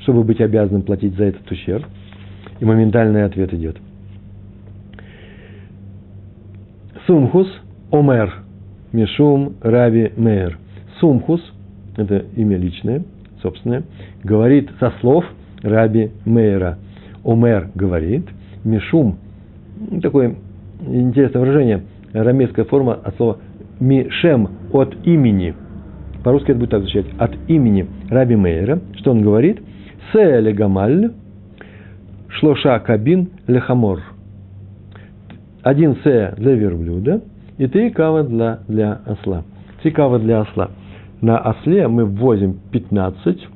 Чтобы 0.00 0.22
быть 0.22 0.40
обязанным 0.40 0.82
платить 0.82 1.16
за 1.16 1.24
этот 1.24 1.50
ущерб. 1.50 1.84
И 2.60 2.64
моментальный 2.64 3.24
ответ 3.24 3.52
идет. 3.52 3.76
Сумхус 7.06 7.48
Омер. 7.90 8.32
Мишум 8.92 9.54
Рави 9.60 10.12
Мейер. 10.16 10.58
Сумхус, 11.00 11.40
это 11.96 12.24
имя 12.36 12.56
личное, 12.58 13.02
собственное, 13.42 13.84
говорит 14.22 14.70
со 14.78 14.92
слов 15.00 15.24
Раби 15.62 16.10
Мейера. 16.24 16.78
Омер 17.24 17.68
говорит, 17.74 18.26
Мишум, 18.64 19.18
такое 20.02 20.36
интересное 20.86 21.40
выражение, 21.40 21.82
арамейская 22.14 22.64
форма 22.64 22.94
от 22.94 23.16
слова 23.16 23.38
Мишем, 23.78 24.48
от 24.72 24.94
имени. 25.06 25.54
По-русски 26.24 26.50
это 26.50 26.60
будет 26.60 26.70
так 26.70 26.82
звучать, 26.82 27.06
от 27.18 27.32
имени 27.48 27.86
Раби 28.08 28.36
Мейера. 28.36 28.80
Что 28.96 29.10
он 29.10 29.22
говорит? 29.22 29.60
Се 30.12 30.40
легамаль, 30.40 31.12
шлоша 32.28 32.78
кабин 32.80 33.30
лехамор. 33.46 34.00
Один 35.62 35.96
се 36.02 36.34
для 36.38 36.54
верблюда 36.54 37.20
и 37.58 37.66
три 37.66 37.90
кава 37.90 38.22
для, 38.22 38.60
для 38.68 39.00
осла. 39.04 39.44
Три 39.82 39.90
кава 39.90 40.18
для 40.18 40.40
осла. 40.40 40.70
На 41.20 41.38
осле 41.38 41.86
мы 41.86 42.06
ввозим 42.06 42.58
15, 42.72 43.46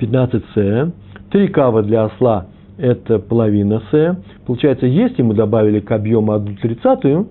15 0.00 0.42
с. 0.54 0.92
Три 1.30 1.48
кава 1.48 1.82
для 1.82 2.04
осла– 2.04 2.46
это 2.78 3.18
половина 3.18 3.82
с. 3.90 4.18
Получается, 4.46 4.86
если 4.86 5.22
мы 5.22 5.34
добавили 5.34 5.80
к 5.80 5.92
объему 5.92 6.32
одну 6.32 6.56
тридцатую, 6.56 7.28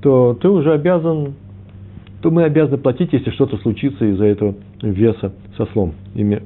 то 0.00 0.36
ты 0.40 0.48
уже 0.48 0.72
обязан, 0.72 1.34
то 2.22 2.30
мы 2.30 2.44
обязаны 2.44 2.78
платить, 2.78 3.12
если 3.12 3.30
что-то 3.30 3.58
случится 3.58 4.04
из-за 4.06 4.24
этого 4.24 4.54
веса 4.82 5.32
со 5.56 5.66
слом. 5.66 5.92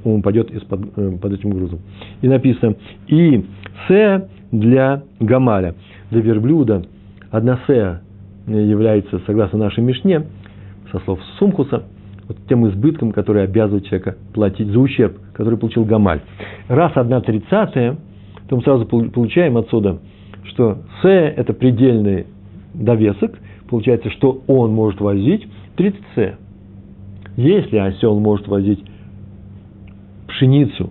Он 0.04 0.18
упадет 0.18 0.50
из-под, 0.50 0.80
э, 0.96 1.12
под 1.22 1.32
этим 1.32 1.50
грузом. 1.50 1.78
И 2.20 2.28
написано, 2.28 2.74
и 3.06 3.46
с 3.88 4.28
для 4.50 5.02
гамаля, 5.20 5.74
для 6.11 6.20
верблюда, 6.20 6.85
одна 7.30 7.61
с 7.66 8.00
является, 8.46 9.20
согласно 9.26 9.59
нашей 9.59 9.82
Мишне, 9.82 10.24
со 10.92 10.98
слов 11.00 11.20
Сумкуса, 11.38 11.85
вот 12.28 12.37
тем 12.48 12.68
избытком, 12.68 13.12
который 13.12 13.44
обязывает 13.44 13.85
человека 13.87 14.16
платить 14.35 14.68
за 14.68 14.78
ущерб, 14.78 15.18
который 15.37 15.59
получил 15.59 15.85
Гамаль. 15.85 16.22
Раз 16.68 16.92
одна 16.96 17.20
тридцатая, 17.20 17.99
то 18.49 18.57
мы 18.57 18.62
сразу 18.62 18.87
получаем 18.87 19.59
отсюда, 19.59 19.99
что 20.44 20.79
С– 21.03 21.05
это 21.05 21.53
предельный 21.53 22.27
довесок, 22.72 23.38
получается, 23.68 24.11
что 24.11 24.42
он 24.46 24.72
может 24.72 25.01
возить 25.01 25.46
30 25.77 26.01
С. 26.14 26.35
Если 27.37 27.77
осел 27.77 28.18
может 28.18 28.49
возить 28.49 28.83
пшеницу 30.29 30.90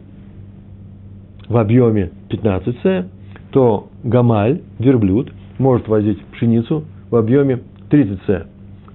в 1.49 1.57
объеме 1.57 2.11
15 2.29 2.77
С, 2.83 3.05
то 3.51 3.87
Гамаль, 4.03 4.61
верблюд, 4.77 5.33
может 5.57 5.87
возить 5.87 6.23
пшеницу 6.33 6.83
в 7.09 7.15
объеме 7.15 7.61
30 7.89 8.19
С. 8.27 8.47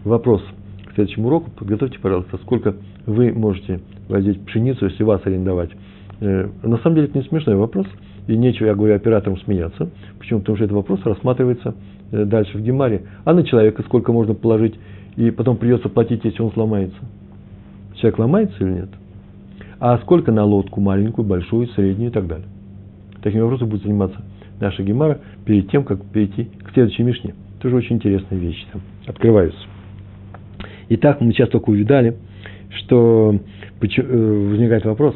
Вопрос– 0.04 0.44
к 0.90 0.94
следующему 0.94 1.26
уроку 1.28 1.50
подготовьте, 1.50 1.98
пожалуйста, 1.98 2.36
сколько 2.38 2.76
вы 3.06 3.32
можете 3.32 3.80
возить 4.10 4.44
пшеницу, 4.44 4.86
если 4.86 5.02
вас 5.02 5.20
арендовать. 5.24 5.70
Э, 6.20 6.48
на 6.62 6.78
самом 6.78 6.96
деле 6.96 7.08
это 7.08 7.18
не 7.18 7.24
смешной 7.24 7.56
вопрос, 7.56 7.86
и 8.26 8.36
нечего, 8.36 8.66
я 8.66 8.74
говорю, 8.74 8.94
операторам 8.94 9.38
смеяться. 9.38 9.90
Почему? 10.18 10.40
Потому 10.40 10.56
что 10.56 10.64
этот 10.64 10.76
вопрос 10.76 11.00
рассматривается 11.04 11.74
э, 12.12 12.24
дальше 12.24 12.58
в 12.58 12.62
Гемаре. 12.62 13.02
А 13.24 13.32
на 13.32 13.44
человека 13.44 13.82
сколько 13.82 14.12
можно 14.12 14.34
положить, 14.34 14.78
и 15.16 15.30
потом 15.30 15.56
придется 15.56 15.88
платить, 15.88 16.24
если 16.24 16.42
он 16.42 16.52
сломается. 16.52 16.98
Человек 17.94 18.18
ломается 18.18 18.56
или 18.64 18.72
нет? 18.72 18.88
А 19.78 19.98
сколько 19.98 20.30
на 20.30 20.44
лодку, 20.44 20.80
маленькую, 20.80 21.26
большую, 21.26 21.68
среднюю 21.68 22.10
и 22.10 22.12
так 22.12 22.26
далее. 22.26 22.46
Такими 23.22 23.40
вопросами 23.40 23.70
будет 23.70 23.82
заниматься 23.82 24.22
наша 24.60 24.82
Гемара 24.82 25.20
перед 25.44 25.70
тем, 25.70 25.84
как 25.84 26.04
перейти 26.04 26.44
к 26.44 26.72
следующей 26.72 27.02
Мишне. 27.02 27.34
Тоже 27.60 27.76
очень 27.76 27.96
интересные 27.96 28.40
вещи 28.40 28.64
там 28.72 28.82
открываются. 29.06 29.60
Итак, 30.90 31.20
мы 31.20 31.32
сейчас 31.32 31.48
только 31.48 31.70
увидали, 31.70 32.16
что 32.70 33.34
э, 33.34 34.48
возникает 34.50 34.84
вопрос, 34.84 35.14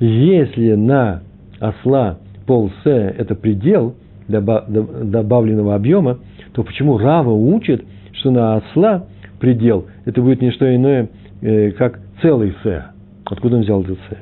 если 0.00 0.74
на 0.74 1.22
осла 1.60 2.18
пол 2.46 2.70
С– 2.82 2.86
это 2.86 3.34
предел 3.34 3.94
добавленного 4.28 5.74
объема, 5.74 6.18
то 6.52 6.62
почему 6.62 6.98
Рава 6.98 7.30
учит, 7.30 7.84
что 8.12 8.30
на 8.30 8.56
осла 8.56 9.06
предел– 9.40 9.86
это 10.04 10.20
будет 10.20 10.40
не 10.40 10.50
что 10.50 10.74
иное, 10.74 11.08
э, 11.40 11.70
как 11.72 12.00
целый 12.22 12.54
С? 12.62 12.86
Откуда 13.24 13.56
он 13.56 13.62
взял 13.62 13.82
этот 13.82 13.98
С? 13.98 14.16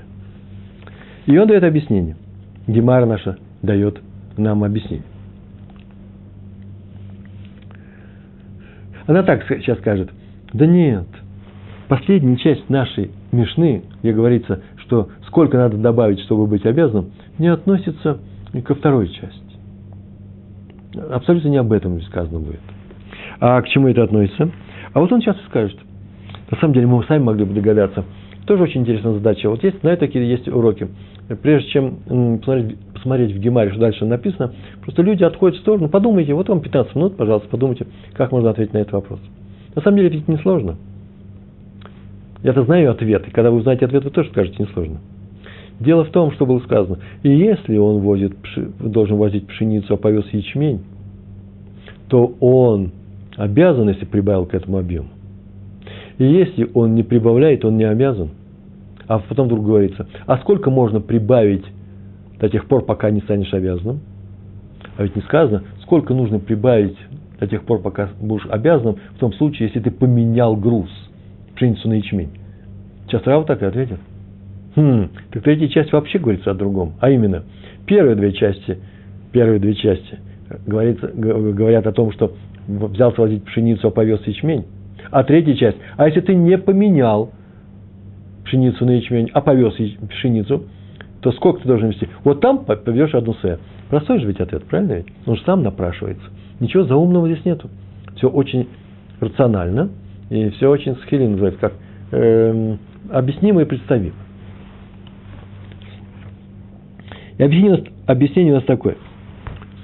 И 1.27 1.37
он 1.37 1.49
дает 1.49 1.65
объяснение. 1.65 2.17
Гемара 2.67 3.07
наша 3.07 3.39
дает 3.63 4.01
нам 4.37 4.65
объяснение. 4.65 5.07
Она 9.07 9.23
так 9.23 9.45
сейчас 9.49 9.79
скажет– 9.79 10.11
да 10.53 10.67
нет. 10.67 11.07
Последняя 11.93 12.39
часть 12.39 12.71
нашей 12.71 13.11
Мишны, 13.33 13.83
где 14.03 14.15
говорится, 14.15 14.63
что 14.77 15.11
сколько 15.27 15.59
надо 15.59 15.77
добавить, 15.77 16.21
чтобы 16.21 16.47
быть 16.47 16.65
обязанным, 16.65 17.11
не 17.37 17.49
относится 17.49 18.17
ко 18.65 18.75
второй 18.75 19.11
части. 19.11 19.43
Абсолютно 21.11 21.49
не 21.49 21.59
об 21.59 21.71
этом 21.71 22.01
сказано 22.01 22.39
будет. 22.39 22.63
А 23.41 23.61
к 23.61 23.69
чему 23.69 23.89
это 23.89 24.05
относится? 24.05 24.51
А 24.95 25.01
вот 25.01 25.13
он 25.13 25.21
сейчас 25.21 25.37
и 25.37 25.45
скажет. 25.51 25.79
На 26.51 26.57
самом 26.57 26.73
деле 26.73 26.87
мы 26.87 27.05
сами 27.05 27.25
могли 27.25 27.45
бы 27.45 27.53
догадаться. 27.53 28.07
Тоже 28.47 28.63
очень 28.63 28.81
интересная 28.81 29.13
задача. 29.13 29.51
Вот 29.51 29.63
есть, 29.63 29.79
знаете, 29.83 30.01
такие 30.01 30.27
есть 30.27 30.49
уроки. 30.49 30.89
Прежде 31.43 31.69
чем 31.73 31.99
посмотреть, 32.39 32.79
посмотреть 32.95 33.37
в 33.37 33.39
Гемаре, 33.39 33.71
что 33.71 33.81
дальше 33.81 34.07
написано, 34.07 34.55
просто 34.81 35.03
люди 35.03 35.25
отходят 35.25 35.59
в 35.59 35.61
сторону, 35.61 35.91
подумайте, 35.91 36.33
вот 36.33 36.49
вам 36.49 36.63
15 36.63 36.95
минут, 36.95 37.19
пожалуйста, 37.19 37.51
подумайте, 37.51 37.87
как 38.15 38.33
можно 38.33 38.49
ответить 38.49 38.73
на 38.73 38.79
этот 38.79 38.95
вопрос. 38.95 39.21
На 39.75 39.83
самом 39.83 39.99
деле 39.99 40.21
это 40.21 40.33
не 40.33 40.39
сложно. 40.39 40.79
Я-то 42.43 42.65
знаю 42.65 42.91
ответ, 42.91 43.27
и 43.29 43.31
когда 43.31 43.51
вы 43.51 43.59
узнаете 43.59 43.87
ответ, 43.87 44.05
вы 44.05 44.11
тоже 44.11 44.31
скажете 44.31 44.63
несложно. 44.63 44.99
Дело 45.79 46.05
в 46.05 46.11
том, 46.11 46.33
что 46.33 46.47
было 46.47 46.59
сказано, 46.61 46.99
и 47.23 47.31
если 47.31 47.77
он 47.77 48.01
возит, 48.01 48.35
должен 48.79 49.17
возить 49.17 49.47
пшеницу, 49.47 49.95
а 49.95 49.97
повез 49.97 50.27
ячмень, 50.33 50.81
то 52.09 52.35
он 52.41 52.93
обязан, 53.37 53.89
если 53.89 54.05
прибавил 54.05 54.47
к 54.47 54.55
этому 54.55 54.79
объему. 54.79 55.09
И 56.19 56.25
если 56.25 56.71
он 56.75 56.95
не 56.95 57.03
прибавляет, 57.03 57.65
он 57.65 57.77
не 57.77 57.85
обязан. 57.85 58.31
А 59.09 59.19
потом 59.19 59.47
вдруг 59.47 59.65
говорится, 59.65 60.07
а 60.27 60.39
сколько 60.39 60.71
можно 60.71 61.01
прибавить 61.01 61.65
до 62.39 62.49
тех 62.49 62.67
пор, 62.67 62.85
пока 62.85 63.11
не 63.11 63.21
станешь 63.21 63.53
обязанным? 63.53 64.01
А 64.97 65.03
ведь 65.03 65.17
не 65.17 65.23
сказано, 65.23 65.63
сколько 65.83 66.13
нужно 66.13 66.39
прибавить 66.39 66.97
до 67.41 67.47
тех 67.47 67.65
пор, 67.65 67.81
пока 67.81 68.11
будешь 68.21 68.47
обязанным, 68.49 68.97
в 69.17 69.19
том 69.19 69.33
случае, 69.33 69.69
если 69.69 69.81
ты 69.81 69.91
поменял 69.91 70.55
груз, 70.55 70.91
пшеницу 71.55 71.89
на 71.89 71.95
ячмень. 71.95 72.31
Сейчас 73.07 73.27
Рава 73.27 73.45
так 73.45 73.63
и 73.63 73.67
ответит. 73.67 73.99
Хм, 74.75 75.11
так 75.31 75.43
третья 75.43 75.69
часть 75.69 75.93
вообще 75.93 76.19
говорится 76.19 76.51
о 76.51 76.55
другом. 76.55 76.95
А 77.01 77.11
именно, 77.11 77.43
первые 77.87 78.17
две 78.17 78.33
части, 78.33 78.79
первые 79.33 79.61
две 79.61 79.75
части 79.75 80.19
говорится, 80.67 81.09
говорят 81.09 81.87
о 81.87 81.93
том, 81.93 82.13
что 82.13 82.33
взялся 82.67 83.21
возить 83.21 83.45
пшеницу, 83.45 83.89
а 83.89 83.91
повез 83.91 84.27
ячмень. 84.27 84.65
А 85.11 85.25
третья 85.25 85.55
часть, 85.55 85.79
а 85.97 86.07
если 86.07 86.21
ты 86.21 86.35
не 86.35 86.57
поменял 86.59 87.33
пшеницу 88.45 88.85
на 88.85 88.93
ячмень, 88.93 89.31
а 89.33 89.41
повез 89.41 89.75
пшеницу, 90.09 90.65
то 91.21 91.33
сколько 91.33 91.61
ты 91.61 91.69
должен 91.69 91.91
вести? 91.91 92.09
Вот 92.25 92.41
там 92.41 92.65
повезешь 92.65 93.15
одну 93.15 93.35
сэ. 93.35 93.59
Простой 93.89 94.21
же 94.21 94.27
ведь 94.27 94.41
ответ, 94.41 94.65
правильно 94.65 94.95
ведь? 94.95 95.07
Он 95.27 95.37
же 95.37 95.43
сам 95.45 95.63
напрашивается. 95.63 96.25
Ничего 96.61 96.85
заумного 96.85 97.29
здесь 97.29 97.45
нету. 97.45 97.69
Все 98.17 98.29
очень 98.29 98.69
рационально 99.21 99.91
и 100.31 100.51
все 100.51 100.69
очень 100.69 100.97
схили 100.97 101.27
называется, 101.27 101.61
как 101.61 101.73
э, 102.13 102.77
объяснимо 103.11 103.63
и 103.63 103.65
представимо. 103.65 104.15
И 107.39 107.43
объяснение, 107.43 107.85
объяснение 108.07 108.53
у 108.53 108.57
нас 108.57 108.65
такое. 108.65 108.97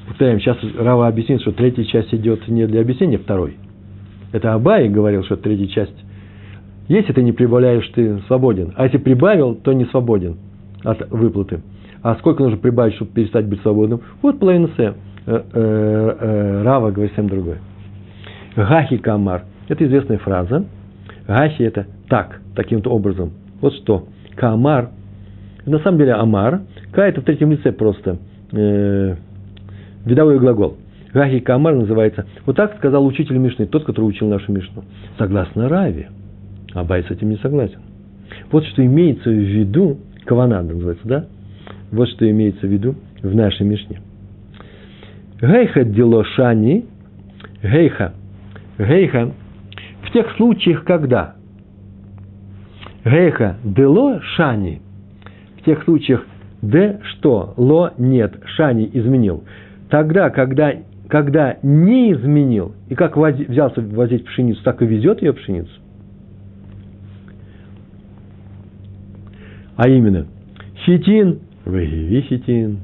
Повторяем, 0.07 0.41
сейчас 0.41 0.57
Рава 0.79 1.07
объяснит, 1.07 1.41
что 1.43 1.53
третья 1.53 1.85
часть 1.85 2.15
идет 2.15 2.49
не 2.49 2.67
для 2.67 2.81
объяснения 2.81 3.19
второй. 3.19 3.57
Это 4.33 4.55
Абай 4.55 4.89
говорил, 4.89 5.25
что 5.25 5.37
третья 5.37 5.67
часть. 5.67 6.05
Если 6.89 7.13
ты 7.13 7.23
не 7.23 7.33
прибавляешь, 7.33 7.87
ты 7.95 8.21
свободен. 8.27 8.73
А 8.77 8.85
если 8.85 8.99
прибавил, 8.99 9.55
то 9.55 9.73
не 9.73 9.85
свободен 9.87 10.37
от 10.85 11.11
выплаты. 11.11 11.61
А 12.03 12.15
сколько 12.17 12.43
нужно 12.43 12.59
прибавить, 12.59 12.95
чтобы 12.95 13.13
перестать 13.13 13.47
быть 13.47 13.61
свободным? 13.61 14.01
Вот 14.23 14.39
половина 14.39 14.69
С. 14.69 14.79
Э, 14.79 14.95
э, 15.27 15.43
э, 15.53 16.63
Рава 16.63 16.91
говорит 16.91 17.13
всем 17.13 17.29
другое. 17.29 17.59
Гахи 18.57 18.97
Камар. 18.97 19.45
Это 19.69 19.85
известная 19.87 20.19
фраза. 20.19 20.65
Гахи 21.27 21.63
это 21.63 21.87
так, 22.09 22.41
таким-то 22.55 22.91
образом. 22.91 23.33
Вот 23.61 23.75
что. 23.75 24.07
Камар. 24.35 24.91
На 25.67 25.79
самом 25.81 25.99
деле 25.99 26.15
Амар. 26.15 26.63
Ка 26.93 27.07
это 27.07 27.21
в 27.21 27.25
третьем 27.25 27.53
лице 27.53 27.73
просто. 27.73 28.19
Э, 28.53 29.17
видовой 30.07 30.39
глагол. 30.39 30.77
Гахи 31.13 31.41
Камар 31.41 31.75
называется. 31.75 32.27
Вот 32.47 32.57
так 32.57 32.77
сказал 32.77 33.05
учитель 33.07 33.37
Мишны, 33.37 33.67
тот, 33.67 33.85
который 33.85 34.05
учил 34.05 34.29
нашу 34.29 34.53
Мишну. 34.53 34.85
Согласно 35.19 35.69
Раве. 35.69 36.09
Абай 36.75 37.03
с 37.03 37.11
этим 37.11 37.31
не 37.31 37.37
согласен. 37.37 37.81
Вот 38.51 38.65
что 38.67 38.85
имеется 38.85 39.29
в 39.29 39.33
виду, 39.33 39.99
каванада 40.25 40.75
называется, 40.75 41.09
да? 41.09 41.27
Вот 41.91 42.09
что 42.11 42.31
имеется 42.31 42.67
в 42.67 42.71
виду 42.71 42.95
в 43.23 43.35
нашей 43.35 43.67
Мишне. 43.67 44.01
Гейха 45.41 45.85
делошани, 45.85 46.85
гейха, 47.63 48.13
гейха, 48.79 49.33
в 50.09 50.13
тех 50.13 50.31
случаях, 50.37 50.85
когда 50.85 51.35
гейха 53.05 53.57
дело 53.63 54.21
шани, 54.37 54.81
в 55.59 55.65
тех 55.65 55.85
случаях, 55.85 56.25
д 56.63 57.01
что, 57.05 57.53
ло 57.57 57.93
нет, 57.99 58.35
шани 58.57 58.89
изменил. 58.93 59.45
Тогда, 59.91 60.31
когда, 60.31 60.73
когда 61.09 61.59
не 61.63 62.13
изменил, 62.13 62.75
и 62.89 62.95
как 62.95 63.17
взялся 63.17 63.83
возить 63.83 64.25
пшеницу, 64.25 64.63
так 64.65 64.81
и 64.83 64.87
везет 64.87 65.21
ее 65.21 65.35
пшеницу, 65.35 65.73
а 69.77 69.89
именно 69.89 70.27
хитин, 70.87 71.41
вегиви 71.67 72.23
хитин, 72.23 72.79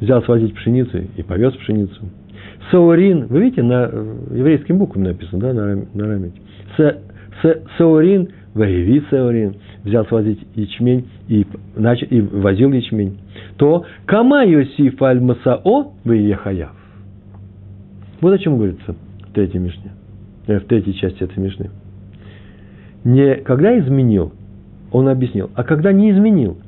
взял 0.00 0.22
свозить 0.22 0.54
пшеницу 0.54 0.98
и 1.16 1.22
повез 1.22 1.52
пшеницу. 1.54 2.08
Саурин, 2.70 3.26
вы 3.28 3.40
видите, 3.40 3.62
на 3.62 3.84
еврейским 4.30 4.78
буквами 4.78 5.08
написано, 5.08 5.40
да, 5.40 5.52
на, 5.52 5.76
на 5.94 6.06
рамете. 6.06 6.40
Саурин, 7.78 8.28
вегиви 8.54 9.02
саурин, 9.10 9.54
взял 9.84 10.04
свозить 10.06 10.40
ячмень 10.54 11.08
и, 11.28 11.46
начал, 11.76 12.06
и 12.08 12.20
возил 12.20 12.72
ячмень. 12.72 13.18
То 13.56 13.84
кама 14.06 14.44
Йосиф 14.44 15.00
аль 15.02 15.20
Масао. 15.20 15.92
Вот 18.20 18.32
о 18.32 18.38
чем 18.38 18.56
говорится 18.56 18.94
в 19.28 19.32
третьей 19.32 19.60
мишне, 19.60 19.92
э, 20.48 20.58
в 20.58 20.64
третьей 20.64 20.94
части 20.94 21.22
этой 21.22 21.38
мишны. 21.38 21.70
Не 23.04 23.36
когда 23.36 23.78
изменил, 23.78 24.32
он 24.90 25.08
объяснил. 25.08 25.50
А 25.54 25.62
когда 25.62 25.92
не 25.92 26.10
изменил, 26.10 26.58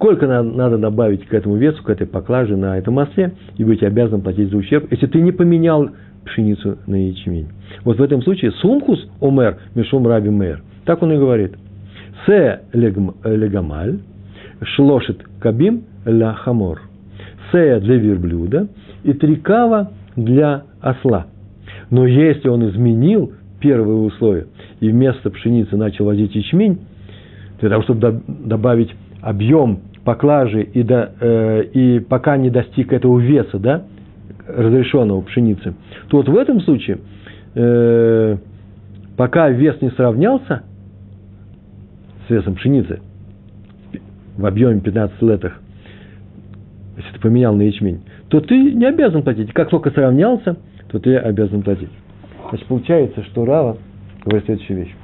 сколько 0.00 0.26
надо 0.26 0.78
добавить 0.78 1.26
к 1.26 1.34
этому 1.34 1.56
весу, 1.56 1.82
к 1.82 1.90
этой 1.90 2.06
поклаже 2.06 2.56
на 2.56 2.78
этом 2.78 2.94
масле, 2.94 3.34
и 3.58 3.64
быть 3.64 3.82
обязан 3.82 4.22
платить 4.22 4.50
за 4.50 4.56
ущерб, 4.56 4.90
если 4.90 5.06
ты 5.06 5.20
не 5.20 5.30
поменял 5.30 5.90
пшеницу 6.24 6.78
на 6.86 7.08
ячмень. 7.08 7.48
Вот 7.84 7.98
в 7.98 8.02
этом 8.02 8.22
случае 8.22 8.52
сумхус 8.52 9.06
омер 9.20 9.58
мишум 9.74 10.06
раби 10.08 10.30
мэр. 10.30 10.62
Так 10.86 11.02
он 11.02 11.12
и 11.12 11.18
говорит. 11.18 11.54
Се 12.24 12.60
легамаль, 12.72 13.98
шлошит 14.62 15.22
кабим 15.38 15.82
ля 16.06 16.32
хамор. 16.32 16.80
Се 17.52 17.78
для 17.80 17.96
верблюда 17.96 18.68
и 19.04 19.12
три 19.12 19.36
кава 19.36 19.90
для 20.16 20.62
осла. 20.80 21.26
Но 21.90 22.06
если 22.06 22.48
он 22.48 22.66
изменил 22.70 23.32
первое 23.60 23.96
условие 23.96 24.46
и 24.80 24.88
вместо 24.88 25.28
пшеницы 25.28 25.76
начал 25.76 26.06
возить 26.06 26.34
ячмень, 26.34 26.78
для 27.60 27.68
того, 27.68 27.82
чтобы 27.82 28.22
добавить 28.26 28.94
объем 29.20 29.80
поклажи 30.04 30.62
и, 30.62 30.82
до, 30.82 31.12
э, 31.20 31.64
и 31.72 32.00
пока 32.00 32.36
не 32.36 32.50
достиг 32.50 32.92
этого 32.92 33.18
веса, 33.18 33.58
да, 33.58 33.84
разрешенного 34.46 35.20
пшеницы, 35.22 35.74
то 36.08 36.18
вот 36.18 36.28
в 36.28 36.36
этом 36.36 36.60
случае, 36.60 36.98
э, 37.54 38.36
пока 39.16 39.50
вес 39.50 39.80
не 39.80 39.90
сравнялся 39.90 40.62
с 42.26 42.30
весом 42.30 42.54
пшеницы 42.54 43.00
в 44.36 44.46
объеме 44.46 44.80
15 44.80 45.22
летах, 45.22 45.60
если 46.96 47.12
ты 47.12 47.20
поменял 47.20 47.54
на 47.54 47.62
ячмень, 47.62 48.02
то 48.28 48.40
ты 48.40 48.72
не 48.72 48.86
обязан 48.86 49.22
платить. 49.22 49.52
Как 49.52 49.70
только 49.70 49.90
сравнялся, 49.90 50.56
то 50.90 50.98
ты 50.98 51.16
обязан 51.16 51.62
платить. 51.62 51.90
Значит, 52.48 52.66
получается, 52.66 53.22
что 53.24 53.44
Рава 53.44 53.78
говорит 54.24 54.44
следующую 54.46 54.78
вещь. 54.78 54.94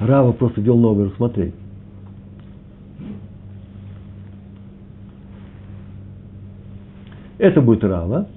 Рава 0.00 0.32
просто 0.32 0.60
вел 0.60 0.78
новое 0.78 1.06
рассмотрение. 1.06 1.54
Это 7.38 7.60
будет 7.60 7.84
Рава. 7.84 8.28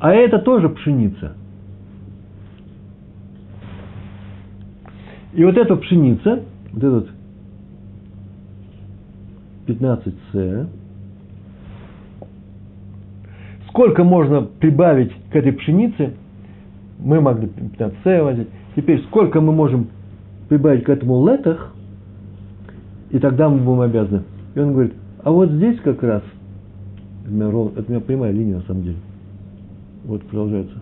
А 0.00 0.12
это 0.12 0.38
тоже 0.38 0.68
пшеница. 0.68 1.34
И 5.32 5.44
вот 5.44 5.56
эта 5.56 5.76
пшеница, 5.76 6.42
вот 6.72 6.84
этот 6.84 7.10
15С, 9.66 10.68
сколько 13.68 14.04
можно 14.04 14.42
прибавить 14.42 15.12
к 15.30 15.36
этой 15.36 15.52
пшенице, 15.52 16.14
мы 16.98 17.20
могли 17.20 17.48
15С 17.48 18.22
возить, 18.22 18.48
Теперь, 18.76 19.00
сколько 19.04 19.40
мы 19.40 19.52
можем 19.52 19.88
прибавить 20.48 20.84
к 20.84 20.88
этому 20.88 21.26
летах, 21.26 21.72
и 23.10 23.18
тогда 23.18 23.48
мы 23.48 23.58
будем 23.58 23.80
обязаны. 23.80 24.24
И 24.54 24.58
он 24.58 24.72
говорит, 24.72 24.94
а 25.24 25.32
вот 25.32 25.50
здесь 25.50 25.80
как 25.80 26.02
раз, 26.02 26.22
это 27.24 27.32
у 27.32 27.34
меня, 27.34 27.70
это 27.76 27.84
у 27.88 27.90
меня 27.90 28.00
прямая 28.00 28.30
линия 28.30 28.56
на 28.56 28.62
самом 28.62 28.82
деле, 28.82 28.98
вот 30.04 30.22
продолжается. 30.24 30.76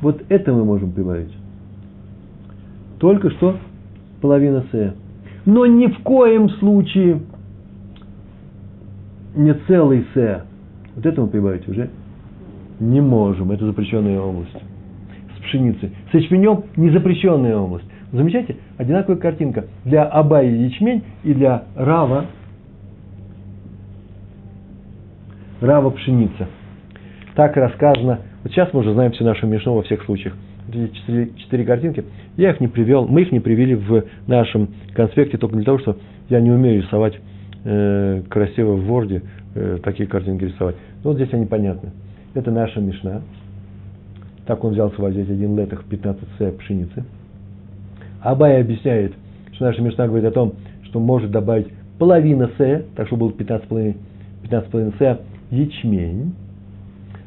Вот 0.00 0.22
это 0.28 0.52
мы 0.52 0.64
можем 0.64 0.90
прибавить. 0.92 1.32
Только 2.98 3.30
что 3.30 3.56
половина 4.20 4.64
С. 4.72 4.94
Но 5.46 5.64
ни 5.66 5.86
в 5.86 6.00
коем 6.00 6.48
случае 6.50 7.20
не 9.36 9.54
целый 9.68 10.06
С. 10.14 10.44
Вот 10.96 11.06
это 11.06 11.20
мы 11.20 11.28
прибавить 11.28 11.68
уже 11.68 11.88
не 12.80 13.00
можем. 13.00 13.52
Это 13.52 13.66
запрещенная 13.66 14.20
область. 14.20 14.56
С 15.36 15.42
пшеницей. 15.42 15.92
С 16.10 16.14
ячменем 16.14 16.64
не 16.76 16.90
запрещенная 16.90 17.56
область. 17.56 17.86
Замечаете? 18.10 18.56
Одинаковая 18.76 19.18
картинка. 19.20 19.66
Для 19.84 20.04
Абая 20.04 20.50
ячмень 20.50 21.04
и 21.22 21.32
для 21.32 21.64
Рава 21.76 22.26
Рава 25.60 25.90
пшеница. 25.90 26.48
Так 27.34 27.56
рассказано. 27.56 28.20
Вот 28.42 28.52
сейчас 28.52 28.72
мы 28.72 28.80
уже 28.80 28.94
знаем 28.94 29.12
все 29.12 29.24
нашу 29.24 29.46
Мишну 29.46 29.74
во 29.74 29.82
всех 29.82 30.02
случаях. 30.04 30.34
Эти 30.68 30.94
четыре, 30.94 31.30
четыре 31.36 31.64
картинки. 31.64 32.04
Я 32.36 32.50
их 32.50 32.60
не 32.60 32.68
привел, 32.68 33.06
мы 33.06 33.22
их 33.22 33.32
не 33.32 33.40
привели 33.40 33.74
в 33.74 34.04
нашем 34.26 34.70
конспекте 34.94 35.36
только 35.36 35.56
для 35.56 35.64
того, 35.64 35.78
что 35.78 35.96
я 36.30 36.40
не 36.40 36.50
умею 36.50 36.82
рисовать 36.82 37.18
э, 37.64 38.22
красиво 38.30 38.76
в 38.76 38.90
Word 38.90 39.22
э, 39.54 39.78
такие 39.82 40.08
картинки 40.08 40.44
рисовать. 40.44 40.76
Но 41.04 41.10
вот 41.10 41.16
здесь 41.16 41.32
они 41.32 41.44
понятны. 41.44 41.90
Это 42.32 42.50
наша 42.50 42.80
Мишна. 42.80 43.20
Так 44.46 44.64
он 44.64 44.72
взялся 44.72 45.00
возить 45.00 45.28
один 45.28 45.58
летах 45.58 45.84
15 45.84 46.22
с 46.38 46.52
пшеницы. 46.52 47.04
Абай 48.22 48.60
объясняет, 48.60 49.12
что 49.52 49.66
наша 49.66 49.82
Мишна 49.82 50.06
говорит 50.06 50.26
о 50.26 50.32
том, 50.32 50.54
что 50.84 51.00
может 51.00 51.30
добавить 51.30 51.68
половина 51.98 52.50
с, 52.56 52.84
так 52.96 53.08
что 53.08 53.16
было 53.16 53.30
15,5 53.30 53.96
15 54.42 54.94
с, 54.98 55.20
ячмень. 55.50 56.34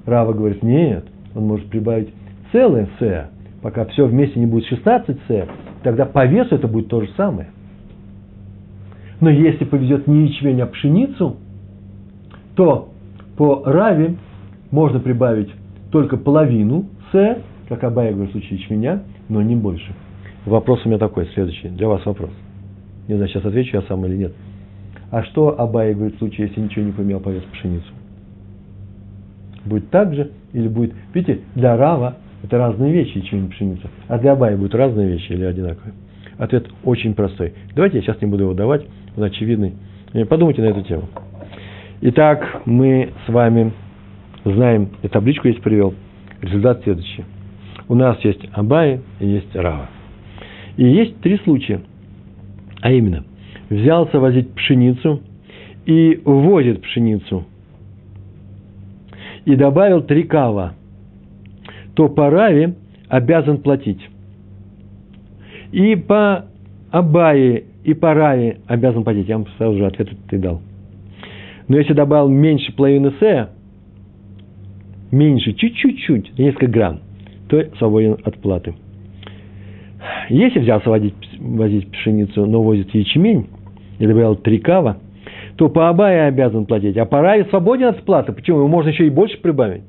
Рава 0.05 0.33
говорит, 0.33 0.63
нет, 0.63 1.05
он 1.35 1.47
может 1.47 1.67
прибавить 1.67 2.09
целое 2.51 2.89
с, 2.99 3.29
пока 3.61 3.85
все 3.85 4.05
вместе 4.05 4.39
не 4.39 4.45
будет 4.45 4.65
16 4.65 5.17
с, 5.27 5.47
тогда 5.83 6.05
по 6.05 6.25
весу 6.25 6.55
это 6.55 6.67
будет 6.67 6.87
то 6.87 7.01
же 7.01 7.09
самое. 7.15 7.49
Но 9.21 9.29
если 9.29 9.63
повезет 9.65 10.07
не 10.07 10.27
ячмень, 10.27 10.61
а 10.61 10.65
пшеницу, 10.65 11.37
то 12.55 12.89
по 13.37 13.63
раве 13.65 14.15
можно 14.71 14.99
прибавить 14.99 15.49
только 15.91 16.17
половину 16.17 16.85
с, 17.11 17.37
как 17.69 17.83
Абая 17.83 18.11
говорит 18.11 18.29
в 18.29 18.39
случае 18.39 18.59
ячменя, 18.59 19.03
но 19.29 19.41
не 19.41 19.55
больше. 19.55 19.93
Вопрос 20.45 20.85
у 20.85 20.89
меня 20.89 20.97
такой, 20.97 21.27
следующий, 21.33 21.69
для 21.69 21.87
вас 21.87 22.05
вопрос. 22.05 22.31
Не 23.07 23.15
знаю, 23.15 23.29
сейчас 23.29 23.45
отвечу 23.45 23.77
я 23.77 23.83
сам 23.83 24.05
или 24.05 24.17
нет. 24.17 24.33
А 25.11 25.23
что 25.23 25.59
Абай 25.59 25.93
говорит 25.93 26.15
в 26.15 26.19
случае, 26.19 26.47
если 26.47 26.59
ничего 26.59 26.85
не 26.85 26.91
поменял 26.91 27.19
по 27.19 27.29
весу 27.29 27.45
пшеницу? 27.53 27.87
Будет 29.65 29.89
так 29.89 30.13
же 30.13 30.31
или 30.53 30.67
будет... 30.67 30.93
Видите, 31.13 31.41
для 31.55 31.77
Рава 31.77 32.17
это 32.43 32.57
разные 32.57 32.91
вещи, 32.91 33.17
ячмень 33.17 33.45
и 33.45 33.49
пшеница. 33.49 33.89
А 34.07 34.19
для 34.19 34.33
Абая 34.33 34.57
будут 34.57 34.75
разные 34.75 35.07
вещи 35.07 35.31
или 35.31 35.45
одинаковые? 35.45 35.93
Ответ 36.37 36.67
очень 36.83 37.13
простой. 37.13 37.53
Давайте 37.73 37.97
я 37.97 38.03
сейчас 38.03 38.21
не 38.21 38.27
буду 38.27 38.43
его 38.43 38.53
давать, 38.53 38.85
он 39.15 39.23
очевидный. 39.23 39.73
Э, 40.13 40.25
подумайте 40.25 40.61
на 40.61 40.65
эту 40.65 40.81
тему. 40.81 41.07
Итак, 42.01 42.63
мы 42.65 43.11
с 43.25 43.31
вами 43.31 43.71
знаем, 44.43 44.89
я 45.01 45.09
табличку 45.09 45.47
здесь 45.47 45.61
привел. 45.61 45.93
Результат 46.41 46.83
следующий. 46.83 47.23
У 47.87 47.95
нас 47.95 48.19
есть 48.25 48.41
Абай 48.51 48.99
и 49.21 49.27
есть 49.27 49.55
Рава. 49.55 49.89
И 50.75 50.83
есть 50.83 51.21
три 51.21 51.37
случая. 51.39 51.81
А 52.81 52.91
именно, 52.91 53.23
взялся 53.69 54.19
возить 54.19 54.53
пшеницу 54.53 55.21
и 55.85 56.19
возит 56.25 56.81
пшеницу 56.81 57.45
и 59.45 59.55
добавил 59.55 60.01
три 60.01 60.23
кава, 60.23 60.73
то 61.95 62.09
по 62.09 62.29
Раве 62.29 62.75
обязан 63.07 63.57
платить. 63.57 64.09
И 65.71 65.95
по 65.95 66.45
Абае, 66.91 67.63
и 67.83 67.93
по 67.93 68.13
Раве 68.13 68.59
обязан 68.67 69.03
платить. 69.03 69.27
Я 69.27 69.37
вам 69.37 69.47
сразу 69.57 69.77
же 69.77 69.85
ответ 69.85 70.09
ты 70.29 70.37
дал. 70.37 70.61
Но 71.67 71.77
если 71.77 71.93
добавил 71.93 72.29
меньше 72.29 72.73
половины 72.73 73.11
С, 73.19 73.49
меньше, 75.11 75.53
чуть-чуть, 75.53 76.37
несколько 76.37 76.67
грамм, 76.67 76.99
то 77.47 77.63
свободен 77.77 78.17
от 78.23 78.37
платы. 78.37 78.73
Если 80.29 80.59
взялся 80.59 80.89
возить, 80.89 81.13
возить 81.39 81.89
пшеницу, 81.89 82.45
но 82.45 82.61
возит 82.61 82.93
ячмень, 82.93 83.47
и 83.99 84.07
добавил 84.07 84.35
три 84.35 84.59
кава, 84.59 84.97
то 85.55 85.69
по 85.69 85.89
Абае 85.89 86.23
обязан 86.23 86.65
платить, 86.65 86.97
а 86.97 87.05
по 87.05 87.21
Раве 87.21 87.45
свободен 87.45 87.87
от 87.87 88.03
платы. 88.03 88.31
Почему? 88.31 88.59
Ему 88.59 88.67
можно 88.69 88.89
еще 88.89 89.05
и 89.05 89.09
больше 89.09 89.39
прибавить. 89.39 89.83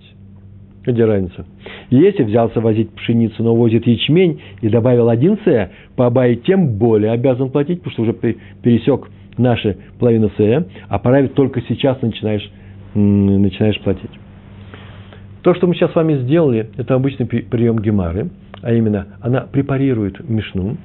Где 0.84 1.04
разница? 1.06 1.46
Если 1.88 2.22
взялся 2.24 2.60
возить 2.60 2.90
пшеницу, 2.90 3.42
но 3.42 3.54
возит 3.54 3.86
ячмень 3.86 4.42
и 4.60 4.68
добавил 4.68 5.08
один 5.08 5.38
С, 5.44 5.70
по 5.96 6.06
Абае 6.06 6.36
тем 6.36 6.76
более 6.76 7.12
обязан 7.12 7.50
платить, 7.50 7.78
потому 7.78 7.92
что 7.92 8.02
уже 8.02 8.12
пересек 8.62 9.08
наши 9.38 9.78
половину 9.98 10.30
С, 10.36 10.66
а 10.88 10.98
по 10.98 11.10
Раве 11.10 11.28
только 11.28 11.62
сейчас 11.62 12.00
начинаешь, 12.02 12.50
начинаешь 12.94 13.80
платить. 13.80 14.10
То, 15.42 15.54
что 15.54 15.66
мы 15.66 15.74
сейчас 15.74 15.92
с 15.92 15.94
вами 15.94 16.16
сделали, 16.18 16.70
это 16.76 16.94
обычный 16.94 17.26
прием 17.26 17.78
Гемары, 17.78 18.30
а 18.62 18.72
именно 18.72 19.06
она 19.20 19.42
препарирует 19.42 20.26
Мишну, 20.28 20.76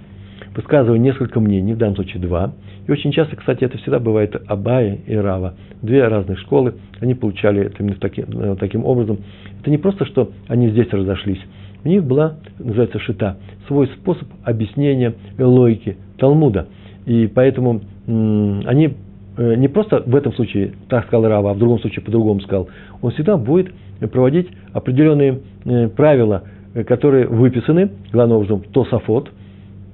высказывая 0.56 1.00
несколько 1.00 1.39
мнений, 1.39 1.74
в 1.74 1.78
данном 1.78 1.95
случае 1.95 2.22
два. 2.22 2.54
И 2.88 2.91
очень 2.91 3.12
часто, 3.12 3.36
кстати, 3.36 3.64
это 3.64 3.78
всегда 3.78 4.00
бывает 4.00 4.36
Абая 4.47 4.97
и 5.06 5.16
Рава. 5.16 5.56
Две 5.82 6.08
разных 6.08 6.39
школы, 6.39 6.76
они 7.00 7.14
получали 7.14 7.66
это 7.66 7.84
именно 7.84 7.97
таким, 8.00 8.26
э, 8.30 8.56
таким 8.60 8.86
образом. 8.86 9.20
Это 9.62 9.70
не 9.70 9.78
просто, 9.78 10.06
что 10.06 10.32
они 10.47 10.70
здесь 10.70 10.89
разошлись. 10.91 11.41
У 11.84 11.88
них 11.88 12.04
была, 12.04 12.36
называется 12.58 13.00
шита, 13.00 13.38
свой 13.68 13.88
способ 13.88 14.28
объяснения 14.43 15.14
логики 15.38 15.97
Талмуда. 16.18 16.68
И 17.06 17.28
поэтому 17.28 17.82
они 18.08 18.93
э, 19.38 19.56
не 19.56 19.68
просто 19.68 20.04
в 20.06 20.16
этом 20.16 20.34
случае 20.34 20.74
так 20.89 21.06
сказал 21.08 21.28
Рава, 21.28 21.52
а 21.52 21.54
в 21.54 21.60
другом 21.60 21.80
случае 21.80 22.04
по-другому 22.04 22.41
сказал. 22.41 22.68
Он 23.02 23.12
всегда 23.12 23.38
будет 23.38 23.72
проводить 24.12 24.47
определенные 24.74 25.39
э, 25.66 25.88
правила, 25.89 26.43
которые 26.88 27.28
выписаны, 27.28 27.89
главным 28.12 28.38
образом, 28.38 28.62
Тософот, 28.72 29.32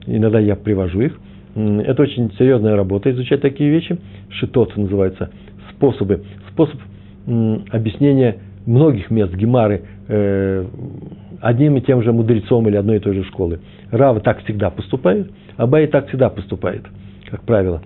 иногда 0.05 0.39
я 0.39 0.55
привожу 0.55 1.01
их. 1.01 1.19
Это 1.55 2.01
очень 2.01 2.31
серьезная 2.37 2.75
работа, 2.75 3.11
изучать 3.11 3.41
такие 3.41 3.69
вещи. 3.69 3.97
Шитот 4.29 4.75
называется, 4.75 5.31
способы, 5.71 6.23
способ 6.51 6.79
объяснения 7.25 8.37
многих 8.65 9.09
мест 9.09 9.33
Гемары 9.33 9.83
э, 10.07 10.65
одним 11.41 11.77
и 11.77 11.81
тем 11.81 12.01
же 12.03 12.11
мудрецом 12.11 12.67
или 12.67 12.75
одной 12.75 12.97
и 12.97 12.99
той 12.99 13.13
же 13.13 13.23
школы. 13.23 13.59
Рава 13.91 14.19
так 14.19 14.43
всегда 14.43 14.69
поступает, 14.69 15.31
Абай 15.57 15.87
так 15.87 16.07
всегда 16.07 16.29
поступает, 16.29 16.83
как 17.29 17.43
правило. 17.43 17.81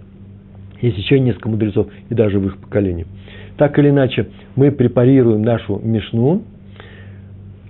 Есть 0.82 0.98
еще 0.98 1.20
несколько 1.20 1.50
мудрецов 1.50 1.88
и 2.10 2.16
даже 2.16 2.40
в 2.40 2.46
их 2.48 2.58
поколении. 2.58 3.06
Так 3.58 3.78
или 3.78 3.90
иначе, 3.90 4.30
мы 4.56 4.72
препарируем 4.72 5.42
нашу 5.42 5.80
Мишну 5.84 6.44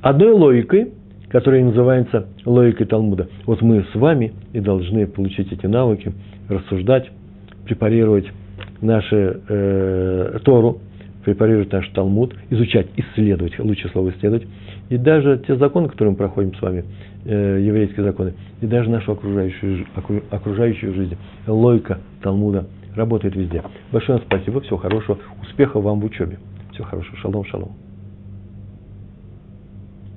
одной 0.02 0.32
логикой, 0.32 0.91
которая 1.30 1.63
называется 1.63 2.27
логикой 2.45 2.88
Талмуда. 2.88 3.27
Вот 3.45 3.61
мы 3.61 3.86
с 3.91 3.95
вами 3.95 4.34
и 4.53 4.59
должны 4.59 5.07
получить 5.07 5.51
эти 5.51 5.65
навыки, 5.65 6.11
рассуждать, 6.47 7.09
препарировать 7.65 8.25
нашу 8.82 9.15
э, 9.15 10.39
Тору, 10.43 10.80
препарировать 11.23 11.71
наш 11.71 11.88
Талмуд, 11.89 12.34
изучать, 12.49 12.88
исследовать, 12.95 13.57
лучше 13.59 13.89
слово 13.89 14.09
исследовать, 14.11 14.47
и 14.89 14.97
даже 14.97 15.41
те 15.45 15.55
законы, 15.55 15.89
которые 15.89 16.11
мы 16.11 16.17
проходим 16.17 16.55
с 16.55 16.61
вами, 16.61 16.86
э, 17.25 17.59
еврейские 17.61 18.03
законы, 18.03 18.34
и 18.61 18.65
даже 18.65 18.89
нашу 18.89 19.11
окружающую, 19.11 19.86
окружающую 20.32 20.93
жизнь, 20.93 21.17
логика 21.47 21.99
Талмуда– 22.21 22.67
работает 22.95 23.36
везде. 23.36 23.63
Большое 23.91 24.19
спасибо, 24.19 24.61
всего 24.61 24.77
хорошего, 24.77 25.17
успехов 25.41 25.84
вам 25.84 25.99
в 26.01 26.05
учебе. 26.05 26.38
Всего 26.71 26.86
хорошего, 26.86 27.17
шалом, 27.17 27.45
шалом. 27.45 27.88